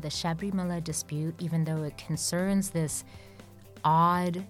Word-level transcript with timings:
The 0.00 0.08
Sabarimala 0.08 0.84
dispute, 0.84 1.34
even 1.40 1.64
though 1.64 1.82
it 1.82 1.98
concerns 1.98 2.70
this 2.70 3.02
odd, 3.82 4.46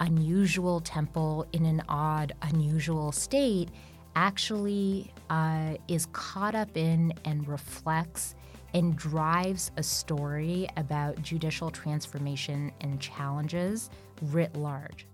unusual 0.00 0.80
temple 0.80 1.46
in 1.54 1.64
an 1.64 1.82
odd, 1.88 2.34
unusual 2.42 3.10
state, 3.10 3.70
actually 4.16 5.14
uh, 5.30 5.76
is 5.88 6.08
caught 6.12 6.54
up 6.54 6.76
in 6.76 7.14
and 7.24 7.48
reflects 7.48 8.34
and 8.74 8.94
drives 8.96 9.70
a 9.78 9.82
story 9.82 10.68
about 10.76 11.22
judicial 11.22 11.70
transformation 11.70 12.70
and 12.82 13.00
challenges 13.00 13.88
writ 14.24 14.54
large. 14.56 15.06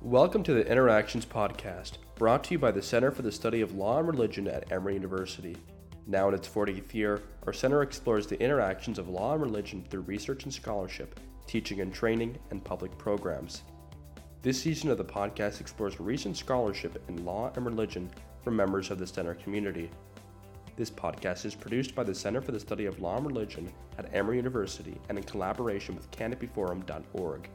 Welcome 0.00 0.42
to 0.44 0.54
the 0.54 0.66
Interactions 0.66 1.26
Podcast, 1.26 1.98
brought 2.14 2.44
to 2.44 2.54
you 2.54 2.58
by 2.58 2.70
the 2.70 2.80
Center 2.80 3.10
for 3.10 3.20
the 3.20 3.32
Study 3.32 3.60
of 3.60 3.74
Law 3.74 3.98
and 3.98 4.08
Religion 4.08 4.48
at 4.48 4.72
Emory 4.72 4.94
University. 4.94 5.58
Now 6.06 6.28
in 6.28 6.34
its 6.34 6.48
40th 6.48 6.94
year, 6.94 7.22
our 7.46 7.52
center 7.52 7.82
explores 7.82 8.26
the 8.28 8.40
interactions 8.40 8.98
of 8.98 9.08
law 9.08 9.32
and 9.32 9.42
religion 9.42 9.84
through 9.90 10.02
research 10.02 10.44
and 10.44 10.54
scholarship, 10.54 11.18
teaching 11.46 11.80
and 11.80 11.92
training, 11.92 12.38
and 12.50 12.64
public 12.64 12.96
programs. 12.96 13.62
This 14.42 14.62
season 14.62 14.90
of 14.90 14.98
the 14.98 15.04
podcast 15.04 15.60
explores 15.60 15.98
recent 15.98 16.36
scholarship 16.36 17.02
in 17.08 17.24
law 17.24 17.50
and 17.56 17.66
religion 17.66 18.08
from 18.44 18.54
members 18.54 18.92
of 18.92 18.98
the 19.00 19.06
center 19.06 19.34
community. 19.34 19.90
This 20.76 20.90
podcast 20.90 21.44
is 21.44 21.56
produced 21.56 21.96
by 21.96 22.04
the 22.04 22.14
Center 22.14 22.40
for 22.40 22.52
the 22.52 22.60
Study 22.60 22.86
of 22.86 23.00
Law 23.00 23.16
and 23.16 23.26
Religion 23.26 23.68
at 23.98 24.14
Emory 24.14 24.36
University 24.36 25.00
and 25.08 25.18
in 25.18 25.24
collaboration 25.24 25.96
with 25.96 26.08
canopyforum.org. 26.12 27.48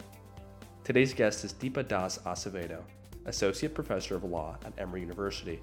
Today's 0.84 1.14
guest 1.14 1.46
is 1.46 1.54
Deepa 1.54 1.88
Das 1.88 2.18
Acevedo, 2.26 2.82
Associate 3.28 3.74
Professor 3.74 4.16
of 4.16 4.26
Law 4.26 4.58
at 4.66 4.74
Emory 4.78 5.00
University. 5.00 5.62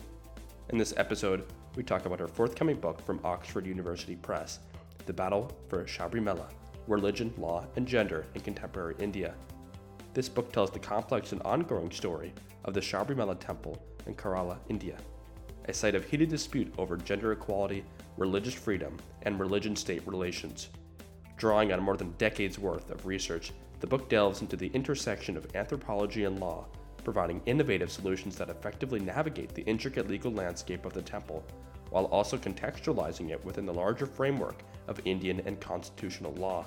In 0.71 0.79
this 0.79 0.95
episode, 0.97 1.45
we 1.79 1.85
talk 1.85 2.07
about 2.07 2.19
her 2.19 2.27
forthcoming 2.27 2.77
book 2.77 3.01
from 3.07 3.21
Oxford 3.23 3.65
University 3.65 4.17
Press, 4.17 4.59
The 5.07 5.13
Battle 5.13 5.57
for 5.69 5.85
Sabarimala 5.85 6.49
Religion, 6.89 7.33
Law, 7.39 7.65
and 7.77 7.87
Gender 7.87 8.27
in 8.35 8.41
Contemporary 8.41 8.97
India. 8.99 9.33
This 10.13 10.29
book 10.29 10.51
tells 10.51 10.73
the 10.73 10.81
complex 10.81 11.31
and 11.31 11.41
ongoing 11.43 11.93
story 11.93 12.35
of 12.65 12.75
the 12.75 12.81
Sabarimala 12.81 13.39
Temple 13.39 13.81
in 14.07 14.17
Kerala, 14.17 14.59
India, 14.69 14.97
a 15.69 15.73
site 15.73 15.95
of 15.95 16.05
heated 16.05 16.29
dispute 16.31 16.75
over 16.79 16.97
gender 16.97 17.31
equality, 17.31 17.85
religious 18.17 18.55
freedom, 18.55 18.97
and 19.23 19.39
religion 19.39 19.77
state 19.77 20.05
relations. 20.05 20.71
Drawing 21.37 21.73
on 21.73 21.81
more 21.81 21.97
than 21.97 22.11
decades 22.19 22.59
worth 22.59 22.91
of 22.91 23.07
research, 23.07 23.53
the 23.79 23.87
book 23.87 24.09
delves 24.09 24.41
into 24.41 24.57
the 24.57 24.73
intersection 24.75 25.37
of 25.37 25.55
anthropology 25.55 26.25
and 26.25 26.41
law, 26.41 26.67
providing 27.05 27.41
innovative 27.47 27.93
solutions 27.93 28.37
that 28.37 28.51
effectively 28.51 28.99
navigate 28.99 29.55
the 29.55 29.63
intricate 29.63 30.09
legal 30.09 30.33
landscape 30.33 30.85
of 30.85 30.93
the 30.93 31.01
temple 31.01 31.45
while 31.91 32.07
also 32.07 32.37
contextualizing 32.37 33.31
it 33.31 33.45
within 33.45 33.67
the 33.67 33.73
larger 33.73 34.07
framework 34.07 34.63
of 34.87 35.01
Indian 35.05 35.41
and 35.47 35.61
constitutional 35.61 36.33
law. 36.35 36.67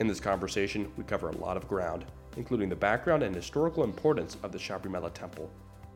In 0.00 0.06
this 0.06 0.20
conversation, 0.20 0.90
we 0.96 1.04
cover 1.04 1.28
a 1.28 1.36
lot 1.36 1.56
of 1.56 1.68
ground, 1.68 2.04
including 2.36 2.68
the 2.68 2.76
background 2.76 3.22
and 3.22 3.34
historical 3.34 3.84
importance 3.84 4.36
of 4.42 4.52
the 4.52 4.58
Sabarimala 4.58 5.12
Temple, 5.12 5.50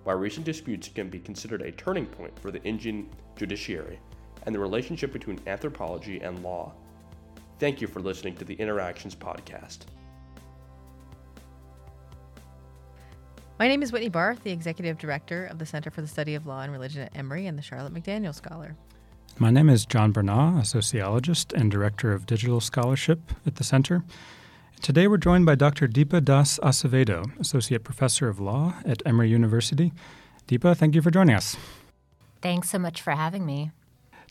why 0.05 0.13
recent 0.13 0.47
disputes 0.47 0.89
can 0.89 1.11
be 1.11 1.19
considered 1.19 1.63
a 1.63 1.73
turning 1.73 2.07
point 2.07 2.39
for 2.39 2.51
the 2.51 2.63
Indian 2.63 3.09
judiciary, 3.37 3.99
and 4.45 4.55
the 4.55 4.59
relationship 4.59 5.13
between 5.13 5.41
anthropology 5.47 6.21
and 6.21 6.43
law. 6.43 6.73
Thank 7.59 7.81
you 7.81 7.89
for 7.89 8.01
listening 8.01 8.37
to 8.37 8.45
the 8.45 8.55
Interactions 8.55 9.15
Podcast. 9.15 9.79
My 13.59 13.69
name 13.69 13.83
is 13.83 13.91
Whitney 13.91 14.11
Barth, 14.11 14.43
the 14.43 14.51
Executive 14.51 14.99
Director 14.99 15.47
of 15.47 15.59
the 15.59 15.65
Center 15.65 15.91
for 15.91 16.03
the 16.03 16.07
Study 16.07 16.35
of 16.35 16.47
Law 16.47 16.61
and 16.61 16.71
Religion 16.71 17.01
at 17.01 17.17
Emory 17.17 17.47
and 17.47 17.57
the 17.57 17.63
Charlotte 17.63 17.95
McDaniel 17.95 18.35
Scholar. 18.35 18.77
My 19.39 19.51
name 19.51 19.71
is 19.71 19.87
John 19.87 20.13
Bernard, 20.13 20.61
a 20.61 20.65
sociologist 20.67 21.55
and 21.55 21.71
Director 21.71 22.13
of 22.13 22.27
Digital 22.27 22.61
Scholarship 22.61 23.33
at 23.47 23.57
the 23.57 23.65
Center. 23.65 24.05
Today 24.83 25.09
we're 25.09 25.17
joined 25.17 25.47
by 25.47 25.55
Dr. 25.55 25.89
Deepa 25.89 26.23
Das 26.23 26.59
Acevedo, 26.59 27.25
Associate 27.41 27.83
Professor 27.83 28.29
of 28.29 28.39
Law 28.39 28.75
at 28.85 29.03
Emory 29.07 29.31
University. 29.31 29.95
Deepa, 30.47 30.77
thank 30.77 30.95
you 30.95 31.01
for 31.01 31.11
joining 31.11 31.35
us. 31.35 31.57
Thanks 32.43 32.69
so 32.69 32.79
much 32.79 33.01
for 33.01 33.13
having 33.13 33.47
me. 33.47 33.71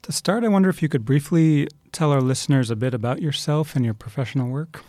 To 0.03 0.11
start, 0.11 0.43
I 0.43 0.49
wonder 0.49 0.69
if 0.69 0.83
you 0.83 0.87
could 0.87 1.03
briefly 1.03 1.67
tell 1.91 2.11
our 2.11 2.21
listeners 2.21 2.69
a 2.69 2.75
bit 2.75 2.93
about 2.93 3.23
yourself 3.23 3.75
and 3.75 3.83
your 3.83 3.95
professional 3.95 4.49
work. 4.49 4.83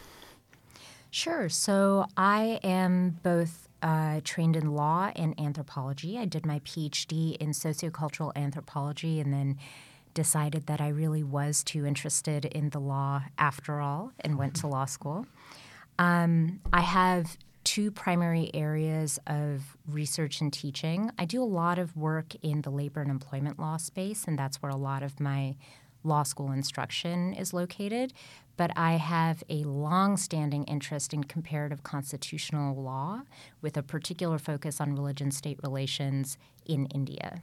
Sure. 1.11 1.49
So 1.49 2.05
I 2.19 2.61
am 2.63 3.19
both 3.23 3.67
uh, 3.87 4.21
trained 4.25 4.57
in 4.57 4.75
law 4.75 5.13
and 5.15 5.39
anthropology. 5.39 6.19
I 6.19 6.25
did 6.25 6.45
my 6.45 6.59
PhD 6.61 7.37
in 7.37 7.51
sociocultural 7.51 8.33
anthropology 8.35 9.21
and 9.21 9.33
then 9.33 9.59
decided 10.13 10.67
that 10.67 10.81
I 10.81 10.89
really 10.89 11.23
was 11.23 11.63
too 11.63 11.87
interested 11.87 12.47
in 12.47 12.71
the 12.71 12.81
law 12.81 13.23
after 13.39 13.81
all 13.81 14.11
and 14.19 14.37
went 14.37 14.57
to 14.57 14.67
law 14.67 14.87
school. 14.87 15.27
Um, 16.01 16.59
I 16.73 16.81
have 16.81 17.37
two 17.63 17.93
primary 17.93 18.51
areas 18.55 19.21
of 19.29 19.77
research 19.87 20.41
and 20.41 20.53
teaching. 20.53 21.13
I 21.17 21.25
do 21.25 21.41
a 21.41 21.45
lot 21.45 21.79
of 21.79 21.97
work 21.97 22.35
in 22.43 22.63
the 22.63 22.71
labor 22.71 23.03
and 23.03 23.11
employment 23.11 23.61
law 23.61 23.77
space, 23.77 24.25
and 24.27 24.37
that's 24.37 24.61
where 24.61 24.71
a 24.71 24.77
lot 24.77 25.05
of 25.05 25.21
my 25.21 25.55
law 26.07 26.23
school 26.23 26.53
instruction 26.53 27.33
is 27.35 27.53
located 27.53 28.13
but 28.57 28.71
I 28.77 28.93
have 28.93 29.45
a 29.49 29.65
long-standing 29.65 30.65
interest 30.65 31.13
in 31.13 31.25
comparative 31.25 31.83
constitutional 31.83 32.75
law 32.75 33.23
with 33.61 33.77
a 33.77 33.83
particular 33.83 34.39
focus 34.39 34.81
on 34.81 34.95
religion-state 34.95 35.59
relations 35.63 36.39
in 36.65 36.87
India. 36.87 37.43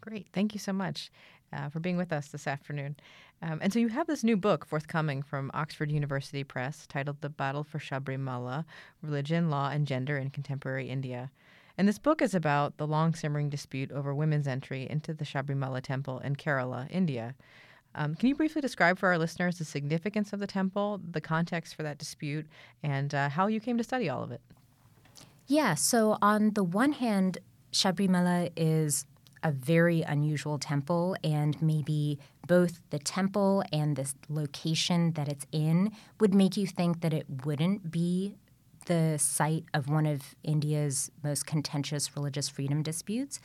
Great. 0.00 0.26
Thank 0.32 0.54
you 0.54 0.60
so 0.60 0.72
much 0.72 1.10
uh, 1.52 1.68
for 1.70 1.80
being 1.80 1.96
with 1.96 2.12
us 2.12 2.28
this 2.28 2.46
afternoon. 2.46 2.96
Um, 3.40 3.58
and 3.62 3.72
so 3.72 3.78
you 3.78 3.88
have 3.88 4.06
this 4.06 4.24
new 4.24 4.36
book 4.36 4.66
forthcoming 4.66 5.22
from 5.22 5.50
Oxford 5.54 5.90
University 5.90 6.44
Press 6.44 6.86
titled 6.86 7.20
The 7.20 7.28
Battle 7.28 7.64
for 7.64 7.78
Sabarimala 7.78 8.64
Religion, 9.02 9.48
Law, 9.48 9.70
and 9.70 9.86
Gender 9.86 10.18
in 10.18 10.30
Contemporary 10.30 10.88
India. 10.88 11.30
And 11.78 11.86
this 11.86 11.98
book 11.98 12.20
is 12.20 12.34
about 12.34 12.76
the 12.76 12.86
long 12.86 13.14
simmering 13.14 13.48
dispute 13.48 13.92
over 13.92 14.12
women's 14.12 14.48
entry 14.48 14.88
into 14.90 15.14
the 15.14 15.24
Sabarimala 15.24 15.80
temple 15.80 16.18
in 16.18 16.34
Kerala, 16.34 16.90
India. 16.90 17.36
Um, 17.94 18.14
can 18.14 18.28
you 18.28 18.34
briefly 18.34 18.60
describe 18.60 18.98
for 18.98 19.08
our 19.08 19.18
listeners 19.18 19.58
the 19.58 19.64
significance 19.64 20.32
of 20.32 20.40
the 20.40 20.46
temple, 20.46 21.00
the 21.10 21.20
context 21.20 21.74
for 21.74 21.82
that 21.82 21.98
dispute, 21.98 22.46
and 22.82 23.14
uh, 23.14 23.28
how 23.28 23.46
you 23.46 23.60
came 23.60 23.78
to 23.78 23.84
study 23.84 24.08
all 24.08 24.22
of 24.22 24.30
it? 24.30 24.40
Yeah, 25.46 25.74
so 25.74 26.18
on 26.20 26.50
the 26.50 26.62
one 26.62 26.92
hand, 26.92 27.38
Sabarimala 27.72 28.50
is 28.56 29.06
a 29.42 29.52
very 29.52 30.02
unusual 30.02 30.58
temple, 30.58 31.16
and 31.24 31.60
maybe 31.62 32.18
both 32.46 32.80
the 32.90 32.98
temple 32.98 33.62
and 33.72 33.96
the 33.96 34.12
location 34.28 35.12
that 35.12 35.28
it's 35.28 35.46
in 35.52 35.92
would 36.20 36.34
make 36.34 36.56
you 36.56 36.66
think 36.66 37.00
that 37.00 37.12
it 37.12 37.26
wouldn't 37.44 37.90
be 37.90 38.34
the 38.86 39.18
site 39.18 39.64
of 39.74 39.88
one 39.88 40.06
of 40.06 40.34
India's 40.42 41.10
most 41.22 41.46
contentious 41.46 42.16
religious 42.16 42.48
freedom 42.48 42.82
disputes. 42.82 43.38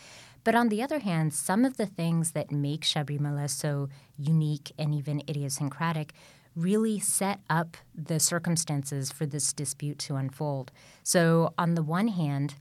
But 0.44 0.56
on 0.56 0.70
the 0.70 0.82
other 0.82 1.00
hand, 1.00 1.34
some 1.34 1.64
of 1.66 1.78
the 1.78 1.86
things 1.86 2.32
that 2.32 2.52
make 2.52 2.82
Sabarimala 2.82 3.50
so 3.50 3.90
unique 4.18 4.72
and 4.78 4.94
even 4.94 5.22
idiosyncratic 5.30 6.14
really 6.56 7.00
set 7.00 7.40
up 7.50 7.78
the 7.96 8.20
circumstances 8.20 9.12
for 9.12 9.26
this 9.26 9.54
dispute 9.54 9.98
to 10.00 10.16
unfold. 10.16 10.72
So, 11.02 11.54
on 11.58 11.76
the 11.76 11.82
one 11.82 12.10
hand, 12.10 12.56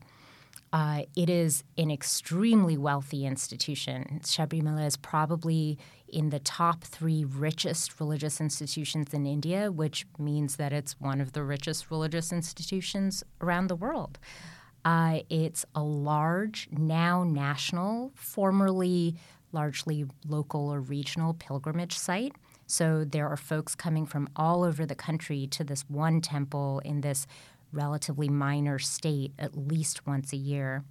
uh, 0.71 1.03
it 1.15 1.29
is 1.29 1.63
an 1.77 1.91
extremely 1.91 2.75
wealthy 2.75 3.27
institution. 3.27 4.19
Sabarimala 4.23 4.87
is 4.87 4.97
probably 4.97 5.77
in 6.07 6.31
the 6.31 6.39
top 6.39 6.83
three 6.83 7.23
richest 7.23 7.99
religious 7.99 8.41
institutions 8.41 9.13
in 9.13 9.27
India, 9.27 9.71
which 9.71 10.07
means 10.17 10.55
that 10.55 10.73
it's 10.73 10.99
one 10.99 11.21
of 11.21 11.33
the 11.33 11.43
richest 11.43 11.91
religious 11.91 12.31
institutions 12.33 13.23
around 13.39 13.67
the 13.67 13.75
world. 13.75 14.17
Uh, 14.85 15.19
it's 15.29 15.65
a 15.75 15.83
large, 15.83 16.67
now 16.71 17.23
national, 17.23 18.11
formerly 18.15 19.15
largely 19.53 20.05
local 20.27 20.73
or 20.73 20.81
regional 20.81 21.33
pilgrimage 21.35 21.97
site. 21.97 22.35
So 22.65 23.05
there 23.05 23.29
are 23.29 23.37
folks 23.37 23.75
coming 23.75 24.05
from 24.05 24.27
all 24.35 24.63
over 24.63 24.85
the 24.85 24.95
country 24.95 25.47
to 25.51 25.63
this 25.63 25.83
one 25.87 26.21
temple 26.21 26.81
in 26.83 27.01
this 27.01 27.27
relatively 27.71 28.29
minor 28.29 28.79
state 28.79 29.31
at 29.37 29.55
least 29.55 30.05
once 30.05 30.33
a 30.33 30.37
year, 30.37 30.83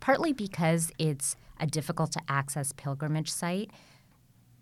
partly 0.00 0.32
because 0.32 0.90
it's 0.98 1.36
a 1.58 1.66
difficult 1.66 2.12
to 2.12 2.20
access 2.28 2.72
pilgrimage 2.72 3.30
site, 3.30 3.70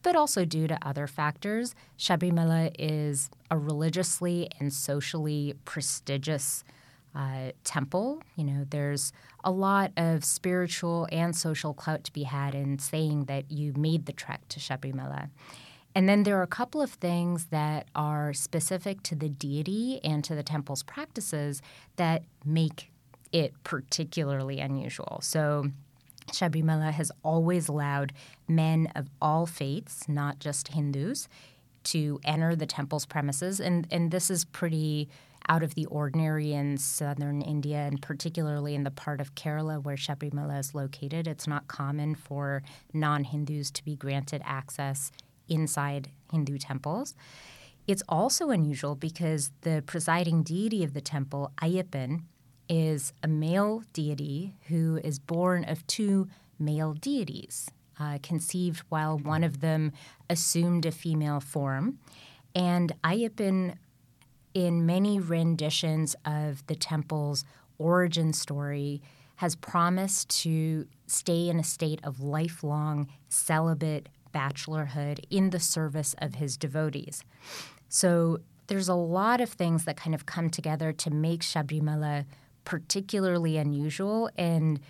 but 0.03 0.15
also 0.15 0.45
due 0.45 0.67
to 0.67 0.79
other 0.87 1.07
factors. 1.07 1.75
Sabarimala 1.99 2.75
is 2.79 3.31
a 3.51 3.59
religiously 3.59 4.49
and 4.61 4.73
socially 4.73 5.55
prestigious 5.65 6.65
uh, 7.19 7.51
temple. 7.65 8.23
You 8.37 8.45
know, 8.45 8.65
there's 8.71 9.13
a 9.43 9.51
lot 9.51 9.91
of 9.97 10.25
spiritual 10.25 11.09
and 11.11 11.35
social 11.35 11.75
clout 11.75 12.05
to 12.05 12.13
be 12.13 12.23
had 12.23 12.55
in 12.55 12.79
saying 12.79 13.25
that 13.25 13.51
you 13.51 13.73
made 13.77 14.07
the 14.07 14.13
trek 14.13 14.43
to 14.51 14.61
Sabarimala. 14.61 15.29
And 15.95 16.09
then 16.09 16.23
there 16.23 16.39
are 16.39 16.43
a 16.43 16.47
couple 16.47 16.81
of 16.81 16.91
things 16.91 17.47
that 17.47 17.89
are 17.95 18.33
specific 18.33 19.03
to 19.05 19.17
the 19.17 19.29
deity 19.29 20.01
and 20.05 20.23
to 20.25 20.37
the 20.37 20.45
temple's 20.45 20.85
practices 20.85 21.61
that 21.97 22.23
make 22.45 22.93
it 23.33 23.53
particularly 23.65 24.61
unusual. 24.61 25.19
So, 25.23 25.71
Sabarimala 26.29 26.93
has 26.93 27.11
always 27.25 27.69
allowed 27.69 28.13
men 28.47 28.93
of 28.95 29.09
all 29.21 29.47
faiths, 29.47 30.09
not 30.09 30.39
just 30.39 30.69
Hindus, 30.69 31.27
to 31.85 32.21
enter 32.23 32.55
the 32.55 32.67
temple's 32.67 33.07
premises. 33.07 33.61
And, 33.61 33.87
and 33.91 34.11
this 34.11 34.31
is 34.31 34.45
pretty 34.45 35.09
out 35.49 35.63
of 35.63 35.75
the 35.75 35.87
ordinary 35.87 36.53
in 36.53 36.77
southern 36.77 37.41
India, 37.41 37.79
and 37.79 38.01
particularly 38.03 38.75
in 38.75 38.85
the 38.85 38.91
part 38.91 39.21
of 39.21 39.35
Kerala 39.35 39.83
where 39.83 39.97
Sabarimala 39.97 40.59
is 40.59 40.75
located. 40.75 41.27
It's 41.27 41.47
not 41.47 41.69
common 41.69 42.15
for 42.15 42.63
non 42.93 43.25
Hindus 43.25 43.71
to 43.73 43.85
be 43.85 43.97
granted 43.97 44.43
access 44.45 45.11
inside 45.49 46.11
Hindu 46.31 46.59
temples. 46.59 47.15
It's 47.87 48.03
also 48.09 48.51
unusual 48.51 48.95
because 48.95 49.51
the 49.63 49.83
presiding 49.87 50.43
deity 50.43 50.85
of 50.85 50.93
the 50.93 51.01
temple, 51.01 51.53
Ayyappan, 51.63 52.23
is 52.69 53.15
a 53.23 53.29
male 53.29 53.83
deity 53.95 54.55
who 54.69 55.01
is 55.03 55.19
born 55.19 55.65
of 55.65 55.87
two 55.87 56.29
male 56.59 56.93
deities, 56.93 57.71
uh, 57.99 58.19
conceived 58.23 58.81
while 58.91 59.19
one 59.19 59.43
of 59.43 59.61
them 59.61 59.93
assumed 60.29 60.85
a 60.85 60.93
female 60.93 61.41
form. 61.41 61.99
And 62.55 62.93
Ayyappan, 63.03 63.77
in 64.67 64.87
many 64.87 65.21
renditions 65.21 66.17
of 66.25 66.67
the 66.67 66.75
temple's 66.75 67.45
origin 67.79 68.33
story, 68.33 69.01
has 69.37 69.55
promised 69.55 70.29
to 70.43 70.87
stay 71.07 71.49
in 71.49 71.61
a 71.61 71.65
state 71.65 72.01
of 72.03 72.21
lifelong 72.21 73.07
celibate 73.29 74.09
bachelorhood 74.35 75.21
in 75.31 75.51
the 75.51 75.61
service 75.61 76.15
of 76.19 76.35
his 76.35 76.57
devotees. 76.57 77.23
So 77.89 78.39
there's 78.67 78.89
a 78.89 78.95
lot 78.95 79.41
of 79.41 79.51
things 79.51 79.85
that 79.85 79.97
kind 79.97 80.15
of 80.15 80.27
come 80.27 80.51
together 80.51 80.93
to 80.93 81.11
make 81.11 81.41
Sabarimala 81.41 82.25
particularly 82.65 83.57
unusual 83.57 84.29
and 84.37 84.81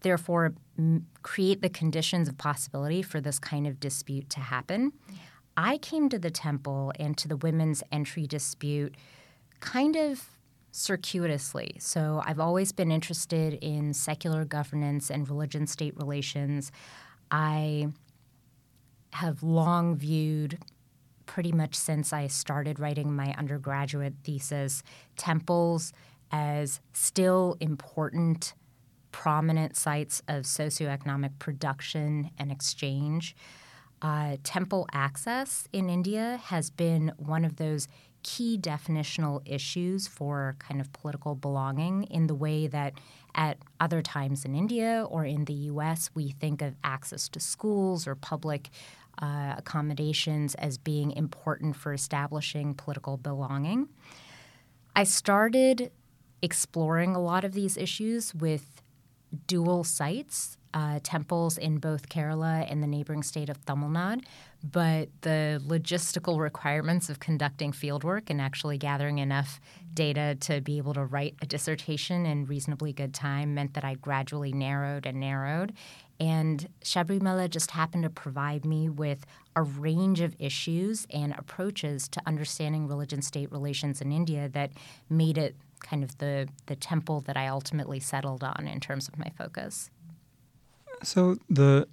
therefore 0.00 0.54
m- 0.78 1.06
create 1.22 1.60
the 1.60 1.68
conditions 1.68 2.28
of 2.28 2.38
possibility 2.38 3.02
for 3.02 3.20
this 3.20 3.38
kind 3.38 3.66
of 3.66 3.80
dispute 3.80 4.30
to 4.30 4.40
happen. 4.40 4.92
I 5.58 5.78
came 5.78 6.08
to 6.10 6.20
the 6.20 6.30
temple 6.30 6.92
and 7.00 7.18
to 7.18 7.26
the 7.26 7.36
women's 7.36 7.82
entry 7.90 8.28
dispute 8.28 8.94
kind 9.58 9.96
of 9.96 10.24
circuitously. 10.70 11.74
So 11.80 12.22
I've 12.24 12.38
always 12.38 12.70
been 12.70 12.92
interested 12.92 13.54
in 13.54 13.92
secular 13.92 14.44
governance 14.44 15.10
and 15.10 15.28
religion 15.28 15.66
state 15.66 15.96
relations. 15.96 16.70
I 17.32 17.88
have 19.14 19.42
long 19.42 19.96
viewed 19.96 20.58
pretty 21.26 21.50
much 21.50 21.74
since 21.74 22.12
I 22.12 22.28
started 22.28 22.78
writing 22.78 23.16
my 23.16 23.34
undergraduate 23.36 24.14
thesis 24.22 24.84
temples 25.16 25.92
as 26.30 26.80
still 26.92 27.56
important, 27.58 28.54
prominent 29.10 29.76
sites 29.76 30.22
of 30.28 30.44
socioeconomic 30.44 31.40
production 31.40 32.30
and 32.38 32.52
exchange. 32.52 33.34
Uh, 34.00 34.36
temple 34.44 34.86
access 34.92 35.66
in 35.72 35.88
India 35.88 36.40
has 36.44 36.70
been 36.70 37.12
one 37.16 37.44
of 37.44 37.56
those 37.56 37.88
key 38.22 38.58
definitional 38.60 39.40
issues 39.44 40.06
for 40.06 40.56
kind 40.58 40.80
of 40.80 40.92
political 40.92 41.34
belonging 41.34 42.04
in 42.04 42.26
the 42.26 42.34
way 42.34 42.66
that 42.66 42.94
at 43.34 43.58
other 43.80 44.02
times 44.02 44.44
in 44.44 44.54
India 44.54 45.06
or 45.08 45.24
in 45.24 45.44
the 45.46 45.54
US, 45.54 46.10
we 46.14 46.30
think 46.30 46.60
of 46.60 46.74
access 46.84 47.28
to 47.30 47.40
schools 47.40 48.06
or 48.06 48.14
public 48.14 48.70
uh, 49.20 49.54
accommodations 49.56 50.54
as 50.56 50.78
being 50.78 51.12
important 51.12 51.74
for 51.74 51.92
establishing 51.92 52.74
political 52.74 53.16
belonging. 53.16 53.88
I 54.94 55.04
started 55.04 55.90
exploring 56.42 57.14
a 57.14 57.20
lot 57.20 57.44
of 57.44 57.52
these 57.52 57.76
issues 57.76 58.34
with 58.34 58.82
dual 59.46 59.84
sites, 59.84 60.57
uh, 60.74 61.00
temples 61.02 61.58
in 61.58 61.78
both 61.78 62.08
Kerala 62.08 62.70
and 62.70 62.82
the 62.82 62.86
neighboring 62.86 63.22
state 63.22 63.48
of 63.48 63.64
Tamil 63.64 63.90
Nadu. 63.90 64.22
But 64.64 65.08
the 65.20 65.62
logistical 65.64 66.40
requirements 66.40 67.08
of 67.08 67.20
conducting 67.20 67.70
fieldwork 67.70 68.28
and 68.28 68.40
actually 68.40 68.76
gathering 68.76 69.18
enough 69.18 69.60
data 69.94 70.36
to 70.40 70.60
be 70.60 70.78
able 70.78 70.94
to 70.94 71.04
write 71.04 71.36
a 71.40 71.46
dissertation 71.46 72.26
in 72.26 72.44
reasonably 72.44 72.92
good 72.92 73.14
time 73.14 73.54
meant 73.54 73.74
that 73.74 73.84
I 73.84 73.94
gradually 73.94 74.52
narrowed 74.52 75.06
and 75.06 75.20
narrowed. 75.20 75.74
And 76.20 76.68
Sabarimala 76.82 77.48
just 77.50 77.70
happened 77.70 78.02
to 78.02 78.10
provide 78.10 78.64
me 78.64 78.88
with 78.88 79.24
a 79.54 79.62
range 79.62 80.20
of 80.20 80.34
issues 80.38 81.06
and 81.10 81.34
approaches 81.38 82.08
to 82.08 82.22
understanding 82.26 82.88
religion 82.88 83.22
state 83.22 83.52
relations 83.52 84.00
in 84.00 84.10
India 84.10 84.48
that 84.48 84.72
made 85.08 85.38
it 85.38 85.54
kind 85.80 86.02
of 86.02 86.18
the, 86.18 86.48
the 86.66 86.74
temple 86.74 87.20
that 87.22 87.36
I 87.36 87.46
ultimately 87.46 88.00
settled 88.00 88.42
on 88.42 88.66
in 88.66 88.80
terms 88.80 89.06
of 89.06 89.16
my 89.18 89.30
focus. 89.36 89.90
So 91.02 91.36
the 91.48 91.86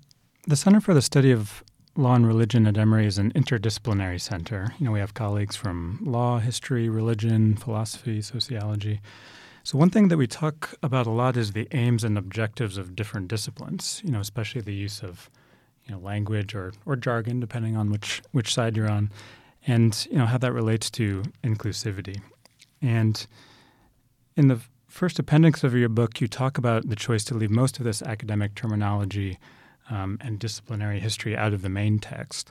the 0.47 0.55
Center 0.55 0.79
for 0.79 0.93
the 0.93 1.01
Study 1.01 1.31
of 1.31 1.63
Law 1.95 2.15
and 2.15 2.27
Religion 2.27 2.67
at 2.67 2.77
Emory 2.77 3.07
is 3.07 3.17
an 3.17 3.31
interdisciplinary 3.33 4.19
center. 4.19 4.73
You 4.77 4.85
know, 4.85 4.91
we 4.91 4.99
have 4.99 5.13
colleagues 5.13 5.55
from 5.55 5.99
law, 6.03 6.39
history, 6.39 6.87
religion, 6.89 7.55
philosophy, 7.55 8.21
sociology. 8.21 9.01
So 9.63 9.79
one 9.79 9.89
thing 9.89 10.09
that 10.09 10.17
we 10.17 10.27
talk 10.27 10.75
about 10.83 11.07
a 11.07 11.11
lot 11.11 11.37
is 11.37 11.53
the 11.53 11.67
aims 11.71 12.03
and 12.03 12.17
objectives 12.17 12.77
of 12.77 12.95
different 12.95 13.27
disciplines, 13.27 14.01
you 14.03 14.11
know, 14.11 14.19
especially 14.19 14.61
the 14.61 14.75
use 14.75 15.01
of 15.01 15.29
you 15.85 15.95
know, 15.95 15.99
language 16.01 16.53
or, 16.53 16.73
or 16.85 16.95
jargon, 16.95 17.39
depending 17.39 17.75
on 17.75 17.89
which, 17.89 18.21
which 18.31 18.53
side 18.53 18.77
you're 18.77 18.91
on, 18.91 19.09
and 19.65 20.07
you 20.11 20.17
know, 20.17 20.27
how 20.27 20.37
that 20.37 20.53
relates 20.53 20.91
to 20.91 21.23
inclusivity. 21.43 22.21
And 22.81 23.25
in 24.35 24.49
the 24.49 24.59
first 24.95 25.19
appendix 25.19 25.61
of 25.61 25.75
your 25.75 25.89
book, 25.89 26.21
you 26.21 26.27
talk 26.27 26.57
about 26.57 26.87
the 26.87 26.95
choice 26.95 27.25
to 27.25 27.33
leave 27.33 27.51
most 27.51 27.79
of 27.79 27.83
this 27.83 28.01
academic 28.01 28.55
terminology 28.55 29.37
um, 29.89 30.17
and 30.21 30.39
disciplinary 30.39 31.01
history 31.01 31.35
out 31.35 31.51
of 31.51 31.61
the 31.61 31.67
main 31.67 31.99
text, 31.99 32.49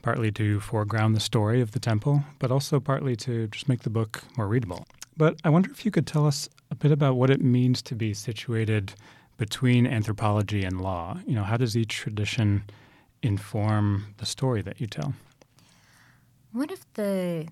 partly 0.00 0.32
to 0.32 0.58
foreground 0.58 1.14
the 1.14 1.20
story 1.20 1.60
of 1.60 1.72
the 1.72 1.78
temple, 1.78 2.24
but 2.38 2.50
also 2.50 2.80
partly 2.80 3.14
to 3.14 3.46
just 3.48 3.68
make 3.68 3.82
the 3.82 3.90
book 3.90 4.22
more 4.38 4.48
readable. 4.48 4.86
But 5.18 5.38
I 5.44 5.50
wonder 5.50 5.70
if 5.70 5.84
you 5.84 5.90
could 5.90 6.06
tell 6.06 6.26
us 6.26 6.48
a 6.70 6.74
bit 6.74 6.92
about 6.92 7.16
what 7.16 7.28
it 7.28 7.42
means 7.42 7.82
to 7.82 7.94
be 7.94 8.14
situated 8.14 8.94
between 9.36 9.86
anthropology 9.86 10.64
and 10.64 10.80
law. 10.80 11.18
You 11.26 11.34
know, 11.34 11.44
how 11.44 11.58
does 11.58 11.76
each 11.76 11.94
tradition 11.94 12.64
inform 13.22 14.14
the 14.16 14.24
story 14.24 14.62
that 14.62 14.80
you 14.80 14.86
tell? 14.86 15.12
One 16.52 16.72
of 16.72 16.86
the 16.94 17.48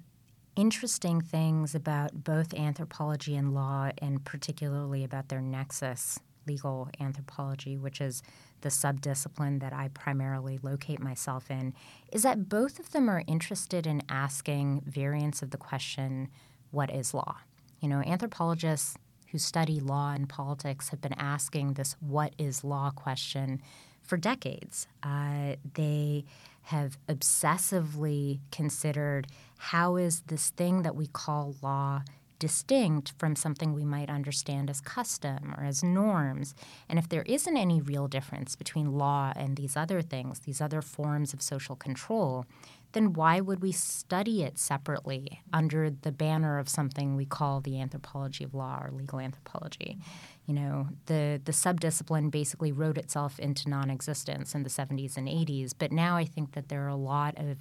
interesting 0.60 1.22
things 1.22 1.74
about 1.74 2.22
both 2.22 2.52
anthropology 2.52 3.34
and 3.34 3.54
law, 3.54 3.88
and 3.96 4.22
particularly 4.26 5.02
about 5.02 5.30
their 5.30 5.40
nexus, 5.40 6.20
legal 6.46 6.90
anthropology, 7.00 7.78
which 7.78 7.98
is 7.98 8.22
the 8.60 8.68
subdiscipline 8.68 9.60
that 9.60 9.72
I 9.72 9.88
primarily 9.88 10.58
locate 10.62 11.00
myself 11.00 11.50
in, 11.50 11.72
is 12.12 12.24
that 12.24 12.50
both 12.50 12.78
of 12.78 12.92
them 12.92 13.08
are 13.08 13.24
interested 13.26 13.86
in 13.86 14.02
asking 14.10 14.82
variants 14.86 15.40
of 15.40 15.50
the 15.50 15.56
question, 15.56 16.28
what 16.72 16.90
is 16.90 17.14
law? 17.14 17.38
You 17.80 17.88
know, 17.88 18.02
anthropologists 18.02 18.98
who 19.30 19.38
study 19.38 19.80
law 19.80 20.12
and 20.12 20.28
politics 20.28 20.90
have 20.90 21.00
been 21.00 21.14
asking 21.14 21.72
this 21.72 21.96
what 22.00 22.34
is 22.36 22.64
law 22.64 22.90
question 22.90 23.62
for 24.02 24.18
decades. 24.18 24.86
Uh, 25.02 25.54
they 25.74 26.26
have 26.64 26.98
obsessively 27.08 28.40
considered 28.52 29.26
how 29.60 29.96
is 29.96 30.22
this 30.22 30.50
thing 30.50 30.82
that 30.82 30.96
we 30.96 31.06
call 31.06 31.54
law 31.62 32.02
distinct 32.40 33.12
from 33.18 33.36
something 33.36 33.72
we 33.72 33.84
might 33.84 34.10
understand 34.10 34.68
as 34.70 34.80
custom 34.80 35.54
or 35.56 35.62
as 35.62 35.84
norms. 35.84 36.54
And 36.88 36.98
if 36.98 37.08
there 37.08 37.22
isn't 37.22 37.56
any 37.56 37.80
real 37.80 38.08
difference 38.08 38.56
between 38.56 38.94
law 38.94 39.32
and 39.36 39.56
these 39.56 39.76
other 39.76 40.00
things, 40.02 40.40
these 40.40 40.60
other 40.60 40.80
forms 40.80 41.32
of 41.32 41.42
social 41.42 41.76
control, 41.76 42.46
then 42.92 43.12
why 43.12 43.40
would 43.40 43.62
we 43.62 43.70
study 43.70 44.42
it 44.42 44.58
separately 44.58 45.42
under 45.52 45.90
the 45.90 46.10
banner 46.10 46.58
of 46.58 46.68
something 46.68 47.14
we 47.14 47.26
call 47.26 47.60
the 47.60 47.80
anthropology 47.80 48.42
of 48.42 48.54
law 48.54 48.80
or 48.82 48.90
legal 48.90 49.20
anthropology? 49.20 49.98
You 50.46 50.54
know, 50.54 50.88
the, 51.06 51.40
the 51.44 51.52
subdiscipline 51.52 52.30
basically 52.30 52.72
wrote 52.72 52.98
itself 52.98 53.38
into 53.38 53.68
non 53.68 53.90
existence 53.90 54.54
in 54.54 54.64
the 54.64 54.70
70s 54.70 55.16
and 55.16 55.28
80s, 55.28 55.72
but 55.78 55.92
now 55.92 56.16
I 56.16 56.24
think 56.24 56.52
that 56.52 56.68
there 56.68 56.84
are 56.86 56.88
a 56.88 56.96
lot 56.96 57.38
of 57.38 57.58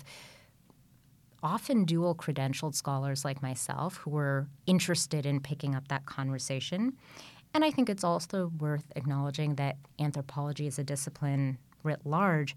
often 1.43 1.85
dual 1.85 2.15
credentialed 2.15 2.75
scholars 2.75 3.23
like 3.23 3.41
myself 3.41 3.97
who 3.97 4.15
are 4.17 4.47
interested 4.65 5.25
in 5.25 5.39
picking 5.39 5.75
up 5.75 5.87
that 5.87 6.05
conversation. 6.05 6.93
And 7.53 7.65
I 7.65 7.71
think 7.71 7.89
it's 7.89 8.03
also 8.03 8.51
worth 8.59 8.85
acknowledging 8.95 9.55
that 9.55 9.77
anthropology 9.99 10.67
as 10.67 10.77
a 10.77 10.83
discipline 10.83 11.57
writ 11.83 12.05
large 12.05 12.55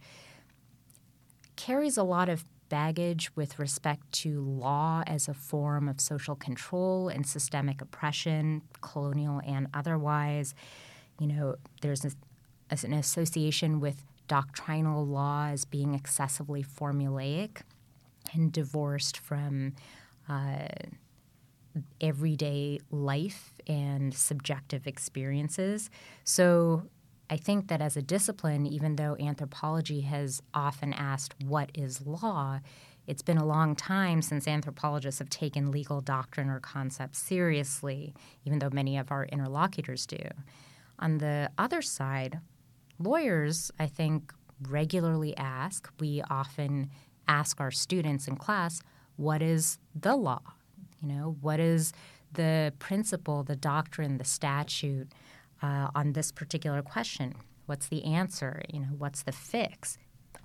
carries 1.57 1.97
a 1.97 2.03
lot 2.03 2.29
of 2.29 2.45
baggage 2.69 3.31
with 3.37 3.59
respect 3.59 4.11
to 4.12 4.41
law 4.41 5.03
as 5.07 5.29
a 5.29 5.35
form 5.35 5.89
of 5.89 6.01
social 6.01 6.35
control 6.35 7.09
and 7.09 7.27
systemic 7.27 7.83
oppression, 7.83 8.62
colonial 8.81 9.41
and 9.47 9.69
otherwise. 9.75 10.55
You 11.21 11.27
know, 11.27 11.57
there's 11.83 12.05
an 12.05 12.93
association 12.93 13.79
with 13.79 14.03
doctrinal 14.29 15.07
law 15.07 15.49
as 15.49 15.67
being 15.67 15.95
excessively 15.95 16.65
formulaic 16.65 17.61
and 18.33 18.52
divorced 18.52 19.19
from 19.19 19.75
uh, 20.29 20.69
everyday 22.00 22.81
life 22.91 23.55
and 23.67 24.14
subjective 24.14 24.87
experiences. 24.87 25.91
So 26.25 26.85
I 27.31 27.37
think 27.37 27.69
that 27.69 27.81
as 27.81 27.97
a 27.97 28.02
discipline, 28.02 28.67
even 28.67 28.97
though 28.97 29.17
anthropology 29.19 30.02
has 30.02 30.43
often 30.52 30.93
asked, 30.93 31.35
what 31.43 31.71
is 31.75 32.07
law? 32.07 32.61
It's 33.07 33.23
been 33.23 33.38
a 33.38 33.47
long 33.47 33.75
time 33.75 34.23
since 34.23 34.47
anthropologists 34.47 35.19
have 35.19 35.31
taken 35.31 35.71
legal 35.71 36.00
doctrine 36.00 36.49
or 36.49 36.61
concepts 36.61 37.19
seriously, 37.19 38.14
even 38.45 38.59
though 38.59 38.71
many 38.73 38.97
of 38.99 39.11
our 39.11 39.25
interlocutors 39.25 40.07
do. 40.07 40.23
On 40.99 41.19
the 41.19 41.50
other 41.59 41.83
side, 41.83 42.38
lawyers, 42.99 43.73
I 43.79 43.87
think, 43.87 44.33
regularly 44.69 45.37
ask, 45.37 45.91
we 45.99 46.23
often 46.31 46.91
ask 47.29 47.61
our 47.61 47.71
students 47.71 48.29
in 48.29 48.37
class, 48.37 48.81
what 49.17 49.43
is 49.43 49.79
the 49.95 50.17
law? 50.17 50.43
You 51.00 51.09
know, 51.09 51.37
what 51.41 51.61
is 51.61 51.93
the 52.33 52.73
principle, 52.79 53.43
the 53.43 53.57
doctrine, 53.57 54.19
the 54.19 54.25
statute? 54.25 55.12
uh, 55.62 55.88
on 55.95 56.12
this 56.12 56.33
particular 56.33 56.83
question. 56.83 57.35
What's 57.67 57.87
the 57.88 58.05
answer? 58.05 58.62
You 58.73 58.81
know, 58.81 58.88
what's 58.99 59.23
the 59.23 59.33
fix? 59.33 59.97